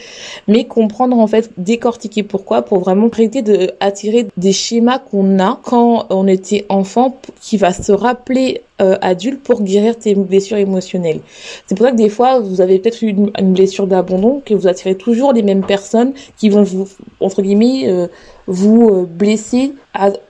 mais 0.47 0.65
comprendre 0.65 1.17
en 1.19 1.27
fait, 1.27 1.51
décortiquer 1.57 2.23
pourquoi, 2.23 2.63
pour 2.63 2.79
vraiment 2.79 3.07
arrêter 3.07 3.41
de 3.41 3.71
attirer 3.79 4.27
des 4.37 4.51
schémas 4.51 4.99
qu'on 4.99 5.39
a 5.39 5.59
quand 5.63 6.07
on 6.09 6.27
était 6.27 6.65
enfant, 6.69 7.17
qui 7.41 7.57
va 7.57 7.73
se 7.73 7.91
rappeler 7.91 8.63
euh, 8.81 8.97
adulte 9.01 9.43
pour 9.43 9.61
guérir 9.61 9.99
tes 9.99 10.15
blessures 10.15 10.57
émotionnelles. 10.57 11.19
C'est 11.67 11.75
pour 11.75 11.85
ça 11.85 11.91
que 11.91 11.97
des 11.97 12.09
fois, 12.09 12.39
vous 12.39 12.61
avez 12.61 12.79
peut-être 12.79 13.03
eu 13.03 13.09
une, 13.09 13.53
blessure 13.53 13.87
d'abandon, 13.87 14.41
que 14.45 14.53
vous 14.53 14.67
attirez 14.67 14.95
toujours 14.95 15.33
les 15.33 15.43
mêmes 15.43 15.65
personnes 15.65 16.13
qui 16.37 16.49
vont 16.49 16.63
vous, 16.63 16.87
entre 17.19 17.41
guillemets, 17.41 17.89
euh, 17.89 18.07
vous 18.49 18.89
euh, 18.89 19.05
blesser 19.07 19.75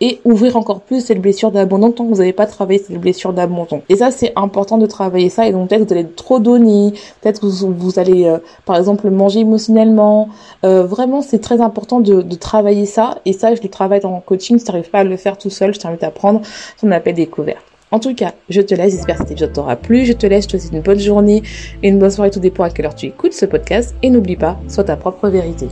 et 0.01 0.19
ouvrir 0.25 0.57
encore 0.57 0.81
plus 0.81 1.03
cette 1.05 1.21
blessure 1.21 1.51
d'abandon 1.51 1.91
tant 1.91 2.03
que 2.03 2.09
vous 2.09 2.17
n'avez 2.17 2.33
pas 2.33 2.45
travaillé 2.45 2.79
cette 2.79 2.99
blessure 2.99 3.33
d'abandon. 3.33 3.81
Et 3.87 3.95
ça, 3.95 4.11
c'est 4.11 4.33
important 4.35 4.77
de 4.77 4.85
travailler 4.85 5.29
ça. 5.29 5.47
Et 5.47 5.51
donc 5.51 5.69
peut-être 5.69 5.87
vous 5.87 5.93
allez 5.93 6.07
trop 6.07 6.39
donner, 6.39 6.93
peut-être 7.21 7.47
vous, 7.47 7.73
vous 7.73 7.99
allez, 7.99 8.25
euh, 8.25 8.37
par 8.65 8.75
exemple, 8.77 9.09
manger 9.09 9.39
émotionnellement. 9.39 10.29
Euh, 10.65 10.83
vraiment, 10.83 11.21
c'est 11.21 11.39
très 11.39 11.61
important 11.61 12.01
de, 12.01 12.21
de, 12.21 12.35
travailler 12.35 12.85
ça. 12.85 13.19
Et 13.25 13.33
ça, 13.33 13.55
je 13.55 13.61
le 13.61 13.69
travaille 13.69 14.01
dans 14.01 14.15
le 14.15 14.21
coaching. 14.21 14.59
Si 14.59 14.65
tu 14.65 14.71
n'arrives 14.71 14.89
pas 14.89 14.99
à 14.99 15.03
le 15.03 15.17
faire 15.17 15.37
tout 15.37 15.49
seul, 15.49 15.73
je 15.73 15.79
t'invite 15.79 16.03
à 16.03 16.11
prendre 16.11 16.41
son 16.77 16.91
appel 16.91 17.15
découverte. 17.15 17.63
En 17.91 17.99
tout 17.99 18.13
cas, 18.13 18.33
je 18.49 18.61
te 18.61 18.75
laisse, 18.75 18.93
j'espère 18.93 19.15
que 19.15 19.23
cet 19.23 19.31
épisode 19.31 19.53
t'aura 19.53 19.75
plu. 19.75 20.05
Je 20.05 20.13
te 20.13 20.27
laisse, 20.27 20.43
je 20.43 20.49
te 20.49 20.57
souhaite 20.57 20.73
une 20.73 20.81
bonne 20.81 20.99
journée 20.99 21.41
une 21.81 21.97
bonne 21.97 22.11
soirée, 22.11 22.29
tout 22.29 22.39
dépend 22.39 22.63
à 22.63 22.69
quelle 22.69 22.85
heure 22.85 22.95
tu 22.95 23.07
écoutes 23.07 23.33
ce 23.33 23.45
podcast. 23.45 23.95
Et 24.03 24.09
n'oublie 24.09 24.35
pas, 24.35 24.59
sois 24.67 24.83
ta 24.83 24.95
propre 24.95 25.29
vérité. 25.29 25.67